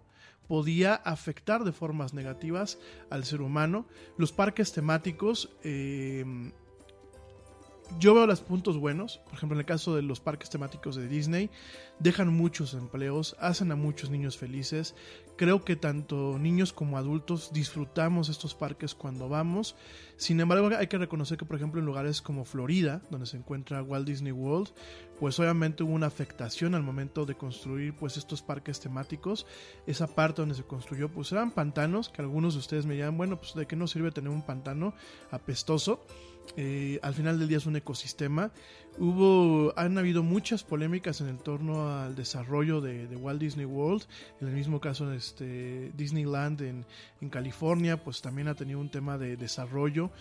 podía 0.47 0.95
afectar 0.95 1.63
de 1.63 1.71
formas 1.71 2.13
negativas 2.13 2.79
al 3.09 3.23
ser 3.23 3.41
humano. 3.41 3.85
Los 4.17 4.31
parques 4.31 4.71
temáticos 4.73 5.49
eh, 5.63 6.25
yo 7.99 8.13
veo 8.13 8.25
los 8.25 8.41
puntos 8.41 8.77
buenos, 8.77 9.19
por 9.25 9.33
ejemplo 9.33 9.55
en 9.55 9.59
el 9.59 9.65
caso 9.65 9.95
de 9.95 10.01
los 10.01 10.19
parques 10.19 10.49
temáticos 10.49 10.95
de 10.95 11.07
Disney, 11.07 11.49
dejan 11.99 12.29
muchos 12.29 12.73
empleos, 12.73 13.35
hacen 13.39 13.71
a 13.71 13.75
muchos 13.75 14.09
niños 14.09 14.37
felices. 14.37 14.95
Creo 15.41 15.65
que 15.65 15.75
tanto 15.75 16.37
niños 16.37 16.71
como 16.71 16.99
adultos 16.99 17.49
disfrutamos 17.51 18.29
estos 18.29 18.53
parques 18.53 18.93
cuando 18.93 19.27
vamos. 19.27 19.75
Sin 20.15 20.39
embargo, 20.39 20.69
hay 20.77 20.85
que 20.85 20.99
reconocer 20.99 21.35
que, 21.39 21.45
por 21.45 21.55
ejemplo, 21.55 21.79
en 21.79 21.87
lugares 21.87 22.21
como 22.21 22.45
Florida, 22.45 23.01
donde 23.09 23.25
se 23.25 23.37
encuentra 23.37 23.81
Walt 23.81 24.05
Disney 24.05 24.33
World, 24.33 24.69
pues 25.19 25.39
obviamente 25.39 25.81
hubo 25.81 25.93
una 25.93 26.05
afectación 26.05 26.75
al 26.75 26.83
momento 26.83 27.25
de 27.25 27.33
construir 27.33 27.95
pues 27.95 28.17
estos 28.17 28.43
parques 28.43 28.79
temáticos. 28.79 29.47
Esa 29.87 30.05
parte 30.05 30.43
donde 30.43 30.53
se 30.53 30.61
construyó, 30.61 31.09
pues 31.09 31.31
eran 31.31 31.49
pantanos, 31.49 32.09
que 32.09 32.21
algunos 32.21 32.53
de 32.53 32.59
ustedes 32.59 32.85
me 32.85 32.95
llaman, 32.95 33.17
bueno, 33.17 33.37
pues 33.39 33.55
de 33.55 33.65
qué 33.65 33.75
nos 33.75 33.89
sirve 33.89 34.11
tener 34.11 34.29
un 34.29 34.45
pantano 34.45 34.93
apestoso 35.31 36.05
eh, 36.57 36.99
al 37.01 37.13
final 37.13 37.39
del 37.39 37.47
día 37.47 37.57
es 37.57 37.65
un 37.65 37.75
ecosistema. 37.75 38.51
Hubo, 38.97 39.73
han 39.77 39.97
habido 39.97 40.21
muchas 40.21 40.63
polémicas 40.63 41.21
en 41.21 41.29
el 41.29 41.37
torno 41.37 41.89
al 41.97 42.13
desarrollo 42.15 42.81
de, 42.81 43.07
Walt 43.15 43.39
Disney 43.39 43.65
World. 43.65 44.03
En 44.41 44.49
el 44.49 44.53
mismo 44.53 44.79
caso, 44.81 45.11
este, 45.13 45.91
Disneyland 45.95 46.61
en, 46.61 47.29
California, 47.29 48.03
pues 48.03 48.21
también 48.21 48.47
ha 48.47 48.55
tenido 48.55 48.79
un 48.79 48.89
tema 48.89 49.17
de 49.17 49.37
desarrollo. 49.37 50.11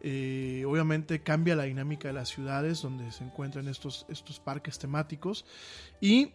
Eh, 0.00 0.64
obviamente 0.66 1.20
cambia 1.22 1.56
la 1.56 1.64
dinámica 1.64 2.08
de 2.08 2.14
las 2.14 2.28
ciudades 2.28 2.82
donde 2.82 3.10
se 3.10 3.24
encuentran 3.24 3.66
estos, 3.66 4.06
estos 4.08 4.38
parques 4.38 4.78
temáticos. 4.78 5.44
Y 6.00 6.32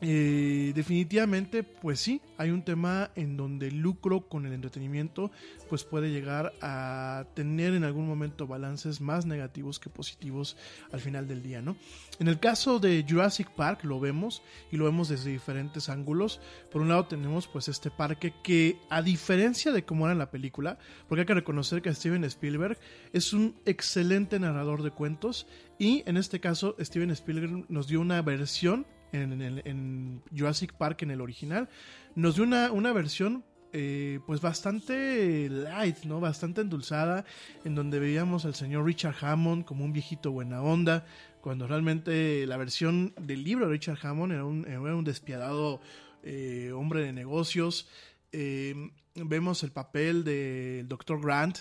eh, 0.00 0.72
definitivamente, 0.76 1.64
pues 1.64 1.98
sí, 1.98 2.20
hay 2.36 2.50
un 2.50 2.62
tema 2.62 3.10
en 3.16 3.36
donde 3.36 3.66
el 3.66 3.80
lucro 3.80 4.28
con 4.28 4.46
el 4.46 4.52
entretenimiento 4.52 5.32
pues 5.68 5.82
puede 5.82 6.10
llegar 6.10 6.52
a 6.62 7.24
tener 7.34 7.74
en 7.74 7.82
algún 7.82 8.06
momento 8.06 8.46
balances 8.46 9.00
más 9.00 9.26
negativos 9.26 9.80
que 9.80 9.90
positivos 9.90 10.56
al 10.92 11.00
final 11.00 11.26
del 11.26 11.42
día, 11.42 11.62
¿no? 11.62 11.76
En 12.20 12.28
el 12.28 12.38
caso 12.38 12.78
de 12.78 13.04
Jurassic 13.08 13.50
Park 13.50 13.82
lo 13.82 13.98
vemos 13.98 14.40
y 14.70 14.76
lo 14.76 14.84
vemos 14.84 15.08
desde 15.08 15.30
diferentes 15.30 15.88
ángulos. 15.88 16.40
Por 16.70 16.80
un 16.80 16.88
lado 16.88 17.06
tenemos 17.06 17.48
pues 17.48 17.66
este 17.66 17.90
parque 17.90 18.32
que 18.44 18.76
a 18.90 19.02
diferencia 19.02 19.72
de 19.72 19.84
cómo 19.84 20.06
era 20.06 20.12
en 20.12 20.18
la 20.18 20.30
película, 20.30 20.78
porque 21.08 21.22
hay 21.22 21.26
que 21.26 21.34
reconocer 21.34 21.82
que 21.82 21.92
Steven 21.92 22.22
Spielberg 22.22 22.78
es 23.12 23.32
un 23.32 23.56
excelente 23.66 24.38
narrador 24.38 24.84
de 24.84 24.92
cuentos 24.92 25.48
y 25.76 26.04
en 26.06 26.16
este 26.16 26.38
caso 26.38 26.76
Steven 26.78 27.10
Spielberg 27.10 27.66
nos 27.68 27.88
dio 27.88 28.00
una 28.00 28.22
versión 28.22 28.86
en, 29.12 30.22
Jurassic 30.36 30.72
Park, 30.74 31.02
en 31.02 31.10
el 31.10 31.20
original, 31.20 31.68
nos 32.14 32.36
dio 32.36 32.44
una, 32.44 32.72
una 32.72 32.92
versión 32.92 33.44
eh, 33.72 34.20
pues 34.26 34.40
bastante 34.40 35.48
light, 35.50 36.04
¿no? 36.04 36.20
Bastante 36.20 36.62
endulzada, 36.62 37.26
en 37.64 37.74
donde 37.74 37.98
veíamos 37.98 38.46
al 38.46 38.54
señor 38.54 38.86
Richard 38.86 39.16
Hammond 39.20 39.66
como 39.66 39.84
un 39.84 39.92
viejito 39.92 40.32
buena 40.32 40.62
onda, 40.62 41.04
cuando 41.42 41.66
realmente 41.66 42.46
la 42.46 42.56
versión 42.56 43.12
del 43.20 43.44
libro 43.44 43.66
de 43.66 43.72
Richard 43.72 43.98
Hammond 44.02 44.32
era 44.32 44.44
un, 44.44 44.66
era 44.66 44.80
un 44.80 45.04
despiadado 45.04 45.80
eh, 46.22 46.72
hombre 46.74 47.02
de 47.02 47.12
negocios. 47.12 47.88
Eh, 48.32 48.74
vemos 49.14 49.62
el 49.62 49.70
papel 49.70 50.24
del 50.24 50.88
Dr. 50.88 51.20
Grant 51.20 51.58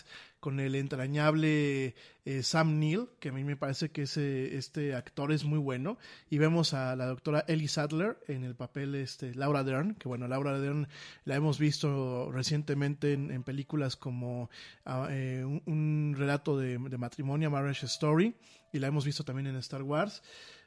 con 0.48 0.62
el 0.62 0.76
entrañable 0.76 1.93
eh, 2.24 2.41
Sam 2.41 2.80
Neill, 2.80 3.10
que 3.20 3.28
a 3.28 3.32
mí 3.34 3.43
me 3.43 3.58
parece 3.58 3.89
que 3.89 4.04
ese, 4.04 4.56
este 4.56 4.95
actor 4.95 5.34
es 5.34 5.43
muy 5.43 5.60
bueno. 5.60 5.98
Y 6.30 6.38
vemos 6.38 6.74
a 6.74 6.95
la 6.95 7.06
doctora 7.06 7.43
Ellie 7.50 7.68
Sadler 7.68 8.18
en 8.30 8.45
el 8.45 8.56
papel 8.56 8.95
este, 8.95 9.36
Laura 9.36 9.66
Dern, 9.66 9.95
que 9.95 10.08
bueno, 10.08 10.26
Laura 10.30 10.58
Dern 10.58 10.88
la 11.26 11.36
hemos 11.36 11.60
visto 11.60 12.32
recientemente 12.32 13.12
en, 13.12 13.43
películas 13.43 13.98
como 13.98 14.50
ah, 14.86 15.10
eh, 15.12 15.43
un, 15.43 16.16
relato 16.18 16.58
de, 16.58 16.78
de 16.78 16.98
matrimonio, 16.98 17.52
Marriage 17.52 17.86
Story, 17.86 18.34
y 18.72 18.80
la 18.80 18.88
hemos 18.88 19.04
visto 19.04 19.26
también 19.26 19.48
en 19.48 19.58
Star 19.58 19.84
Wars. 19.84 20.24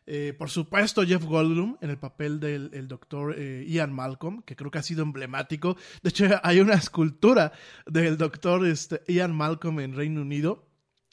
Eh, 0.06 0.34
por 0.36 0.50
supuesto, 0.50 1.04
Jeff 1.04 1.24
Goldblum 1.24 1.76
en 1.80 1.90
el 1.90 1.98
papel 1.98 2.40
del 2.40 2.88
doctor 2.88 3.34
eh, 3.38 3.64
Ian 3.68 3.92
Malcolm, 3.92 4.42
que 4.42 4.56
creo 4.56 4.70
que 4.70 4.78
ha 4.78 4.82
sido 4.82 5.02
emblemático. 5.02 5.76
De 6.02 6.10
hecho, 6.10 6.24
hay 6.42 6.60
una 6.60 6.74
escultura 6.74 7.52
del 7.86 8.16
doctor 8.16 8.66
este, 8.66 9.02
Ian 9.06 9.34
Malcolm 9.34 9.80
en 9.80 9.94
Reino 9.94 10.22
Unido. 10.22 10.66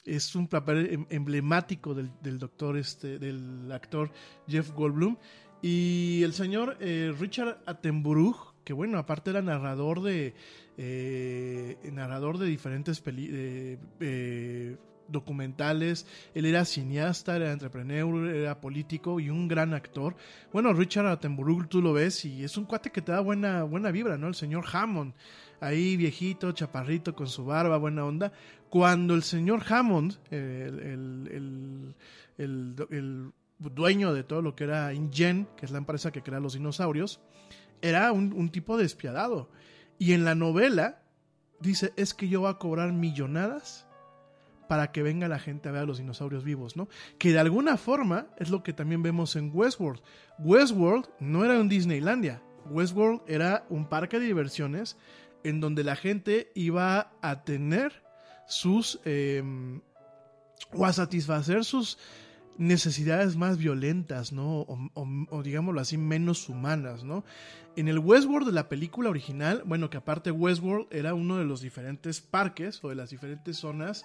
Es 0.04 0.34
un 0.34 0.48
papel 0.48 0.88
em, 0.92 1.06
emblemático 1.10 1.94
del, 1.94 2.38
doctor, 2.38 2.76
este, 2.76 3.18
del 3.18 3.70
actor 3.70 4.10
Jeff 4.48 4.72
Goldblum. 4.72 5.16
Y 5.60 6.22
el 6.22 6.32
señor 6.32 6.76
eh, 6.80 7.12
Richard 7.18 7.62
Attenborough, 7.66 8.54
que 8.64 8.72
bueno, 8.72 8.98
aparte 8.98 9.30
era 9.30 9.42
narrador 9.42 10.02
de 10.02 10.34
narrador 11.92 12.38
de 12.38 12.46
diferentes 12.46 13.00
películas 13.00 13.78
documentales, 15.08 16.06
él 16.34 16.44
era 16.44 16.64
cineasta, 16.64 17.36
era 17.36 17.52
entrepreneur, 17.52 18.28
era 18.28 18.60
político 18.60 19.20
y 19.20 19.30
un 19.30 19.48
gran 19.48 19.74
actor. 19.74 20.16
Bueno, 20.52 20.72
Richard 20.72 21.06
Attenborough 21.06 21.66
tú 21.68 21.82
lo 21.82 21.92
ves 21.92 22.24
y 22.24 22.44
es 22.44 22.56
un 22.56 22.64
cuate 22.64 22.90
que 22.90 23.02
te 23.02 23.12
da 23.12 23.20
buena, 23.20 23.64
buena 23.64 23.90
vibra, 23.90 24.18
¿no? 24.18 24.28
El 24.28 24.34
señor 24.34 24.64
Hammond, 24.72 25.14
ahí 25.60 25.96
viejito, 25.96 26.52
chaparrito, 26.52 27.14
con 27.14 27.26
su 27.26 27.44
barba, 27.44 27.78
buena 27.78 28.04
onda. 28.04 28.32
Cuando 28.68 29.14
el 29.14 29.22
señor 29.22 29.62
Hammond, 29.68 30.18
el, 30.30 31.94
dueño 33.58 34.14
de 34.14 34.22
todo 34.22 34.42
lo 34.42 34.54
que 34.54 34.64
era 34.64 34.92
InGen, 34.92 35.48
que 35.56 35.66
es 35.66 35.72
la 35.72 35.78
empresa 35.78 36.12
que 36.12 36.22
crea 36.22 36.38
los 36.38 36.52
dinosaurios, 36.52 37.20
era 37.80 38.12
un, 38.12 38.32
un 38.32 38.50
tipo 38.50 38.76
despiadado. 38.76 39.50
Y 39.98 40.12
en 40.12 40.24
la 40.24 40.34
novela 40.34 41.02
dice, 41.60 41.92
es 41.96 42.14
que 42.14 42.28
yo 42.28 42.40
voy 42.40 42.50
a 42.50 42.58
cobrar 42.58 42.92
millonadas 42.92 43.87
para 44.68 44.92
que 44.92 45.02
venga 45.02 45.28
la 45.28 45.38
gente 45.38 45.68
a 45.68 45.72
ver 45.72 45.82
a 45.82 45.86
los 45.86 45.98
dinosaurios 45.98 46.44
vivos, 46.44 46.76
¿no? 46.76 46.88
Que 47.18 47.32
de 47.32 47.38
alguna 47.38 47.76
forma 47.76 48.28
es 48.36 48.50
lo 48.50 48.62
que 48.62 48.72
también 48.72 49.02
vemos 49.02 49.34
en 49.34 49.50
Westworld. 49.52 50.00
Westworld 50.38 51.08
no 51.18 51.44
era 51.44 51.58
un 51.58 51.68
Disneylandia. 51.68 52.42
Westworld 52.66 53.22
era 53.26 53.64
un 53.70 53.88
parque 53.88 54.20
de 54.20 54.26
diversiones 54.26 54.96
en 55.42 55.60
donde 55.60 55.84
la 55.84 55.96
gente 55.96 56.52
iba 56.54 57.12
a 57.22 57.44
tener 57.44 58.04
sus... 58.46 59.00
Em, 59.04 59.80
o 60.72 60.84
a 60.84 60.92
satisfacer 60.92 61.64
sus 61.64 61.98
necesidades 62.58 63.36
más 63.36 63.56
violentas, 63.56 64.32
¿no? 64.32 64.66
O, 64.94 65.42
digámoslo 65.42 65.80
así, 65.80 65.96
menos 65.96 66.48
humanas, 66.48 67.04
¿no? 67.04 67.24
En 67.76 67.88
el 67.88 68.00
Westworld 68.00 68.46
de 68.46 68.52
la 68.52 68.68
película 68.68 69.08
original, 69.08 69.62
bueno, 69.64 69.88
que 69.88 69.96
aparte 69.96 70.30
Westworld 70.30 70.88
era 70.90 71.14
uno 71.14 71.38
de 71.38 71.44
los 71.44 71.60
diferentes 71.60 72.20
parques 72.20 72.82
o 72.82 72.88
de 72.88 72.96
las 72.96 73.10
diferentes 73.10 73.56
zonas 73.56 74.04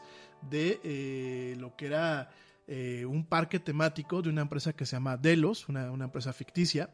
de 0.49 0.79
eh, 0.83 1.55
lo 1.59 1.75
que 1.75 1.87
era 1.87 2.29
eh, 2.67 3.05
un 3.05 3.25
parque 3.25 3.59
temático 3.59 4.21
de 4.21 4.29
una 4.29 4.41
empresa 4.41 4.73
que 4.73 4.85
se 4.85 4.95
llama 4.95 5.17
Delos, 5.17 5.67
una, 5.67 5.91
una 5.91 6.05
empresa 6.05 6.31
ficticia. 6.31 6.91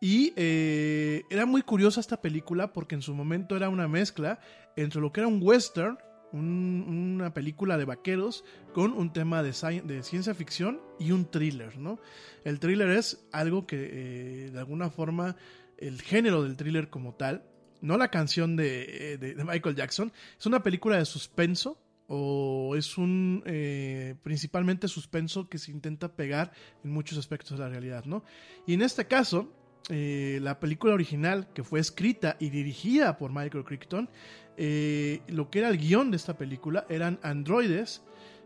Y 0.00 0.32
eh, 0.36 1.24
era 1.28 1.44
muy 1.44 1.60
curiosa 1.62 2.00
esta 2.00 2.22
película 2.22 2.72
porque 2.72 2.94
en 2.94 3.02
su 3.02 3.14
momento 3.14 3.54
era 3.54 3.68
una 3.68 3.86
mezcla 3.86 4.40
entre 4.74 5.00
lo 5.00 5.12
que 5.12 5.20
era 5.20 5.28
un 5.28 5.40
western, 5.42 5.98
un, 6.32 7.16
una 7.16 7.34
película 7.34 7.78
de 7.78 7.84
vaqueros 7.84 8.44
con 8.72 8.92
un 8.92 9.12
tema 9.12 9.42
de, 9.42 9.52
ciencia 9.52 10.34
ficción 10.34 10.80
y 10.98 11.12
un 11.12 11.30
thriller, 11.30 11.78
¿no? 11.78 11.98
El 12.44 12.58
thriller 12.58 12.90
es 12.90 13.26
algo 13.32 13.66
que 13.66 13.76
eh, 13.76 14.50
de 14.50 14.58
alguna 14.58 14.90
forma 14.90 15.36
el 15.78 16.00
género 16.02 16.42
del 16.42 16.56
thriller 16.56 16.90
como 16.90 17.14
tal, 17.14 17.44
no 17.80 17.96
la 17.96 18.10
canción 18.10 18.56
de, 18.56 19.16
de, 19.18 19.34
de 19.34 19.44
Michael 19.44 19.76
Jackson, 19.76 20.12
es 20.38 20.46
una 20.46 20.62
película 20.62 20.98
de 20.98 21.04
suspenso 21.04 21.78
o 22.12 22.74
es 22.74 22.98
un 22.98 23.44
eh, 23.46 24.16
principalmente 24.24 24.88
suspenso 24.88 25.48
que 25.48 25.58
se 25.58 25.70
intenta 25.70 26.16
pegar 26.16 26.50
en 26.82 26.90
muchos 26.90 27.16
aspectos 27.16 27.52
de 27.52 27.58
la 27.58 27.68
realidad, 27.70 28.04
¿no? 28.04 28.24
Y 28.66 28.74
en 28.74 28.82
este 28.82 29.06
caso, 29.06 29.52
eh, 29.90 30.38
la 30.40 30.60
película 30.60 30.94
original, 30.94 31.48
que 31.52 31.64
fue 31.64 31.80
escrita 31.80 32.36
y 32.38 32.50
dirigida 32.50 33.18
por 33.18 33.32
Michael 33.32 33.64
Crichton, 33.64 34.08
eh, 34.56 35.20
lo 35.28 35.50
que 35.50 35.58
era 35.58 35.68
el 35.68 35.78
guion 35.78 36.10
de 36.10 36.16
esta 36.16 36.38
película 36.38 36.86
eran 36.88 37.18
androides 37.22 38.02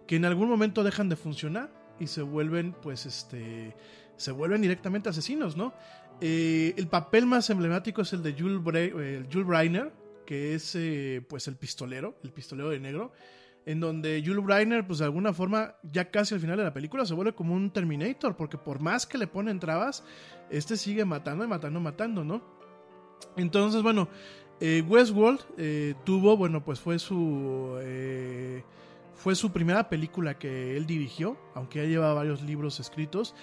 que 0.06 0.16
en 0.16 0.24
algún 0.24 0.48
momento 0.48 0.82
dejan 0.82 1.08
de 1.08 1.16
funcionar 1.16 1.70
y 2.00 2.06
se 2.06 2.22
vuelven, 2.22 2.74
pues, 2.82 3.06
este, 3.06 3.76
se 4.16 4.32
vuelven 4.32 4.62
directamente 4.62 5.08
asesinos, 5.08 5.56
¿no? 5.56 5.74
Eh, 6.20 6.74
el 6.76 6.88
papel 6.88 7.26
más 7.26 7.50
emblemático 7.50 8.02
es 8.02 8.12
el 8.12 8.22
de 8.22 8.32
Jules, 8.32 8.62
Bre 8.62 9.26
Jules 9.30 9.46
Breiner, 9.46 9.92
que 10.26 10.54
es, 10.54 10.76
pues, 11.28 11.46
el 11.48 11.56
pistolero, 11.56 12.18
el 12.24 12.32
pistolero 12.32 12.70
de 12.70 12.80
negro 12.80 13.12
en 13.66 13.80
donde 13.80 14.22
Jules 14.24 14.44
Breiner, 14.44 14.86
pues 14.86 14.98
de 14.98 15.06
alguna 15.06 15.32
forma, 15.32 15.74
ya 15.82 16.10
casi 16.10 16.34
al 16.34 16.40
final 16.40 16.56
de 16.58 16.64
la 16.64 16.74
película 16.74 17.06
se 17.06 17.14
vuelve 17.14 17.34
como 17.34 17.54
un 17.54 17.70
Terminator, 17.70 18.36
porque 18.36 18.58
por 18.58 18.80
más 18.80 19.06
que 19.06 19.18
le 19.18 19.26
ponen 19.26 19.58
trabas, 19.58 20.04
este 20.50 20.76
sigue 20.76 21.04
matando 21.04 21.44
y 21.44 21.48
matando, 21.48 21.80
matando, 21.80 22.24
¿no? 22.24 22.42
Entonces, 23.36 23.82
bueno, 23.82 24.08
eh, 24.60 24.82
Westworld 24.86 25.40
eh, 25.56 25.94
tuvo, 26.04 26.36
bueno, 26.36 26.64
pues 26.64 26.80
fue 26.80 26.98
su... 26.98 27.78
Eh, 27.80 28.62
fue 29.14 29.36
su 29.36 29.52
primera 29.52 29.88
película 29.88 30.38
que 30.38 30.76
él 30.76 30.86
dirigió, 30.86 31.38
aunque 31.54 31.78
ya 31.78 31.84
lleva 31.86 32.12
varios 32.14 32.42
libros 32.42 32.80
escritos. 32.80 33.34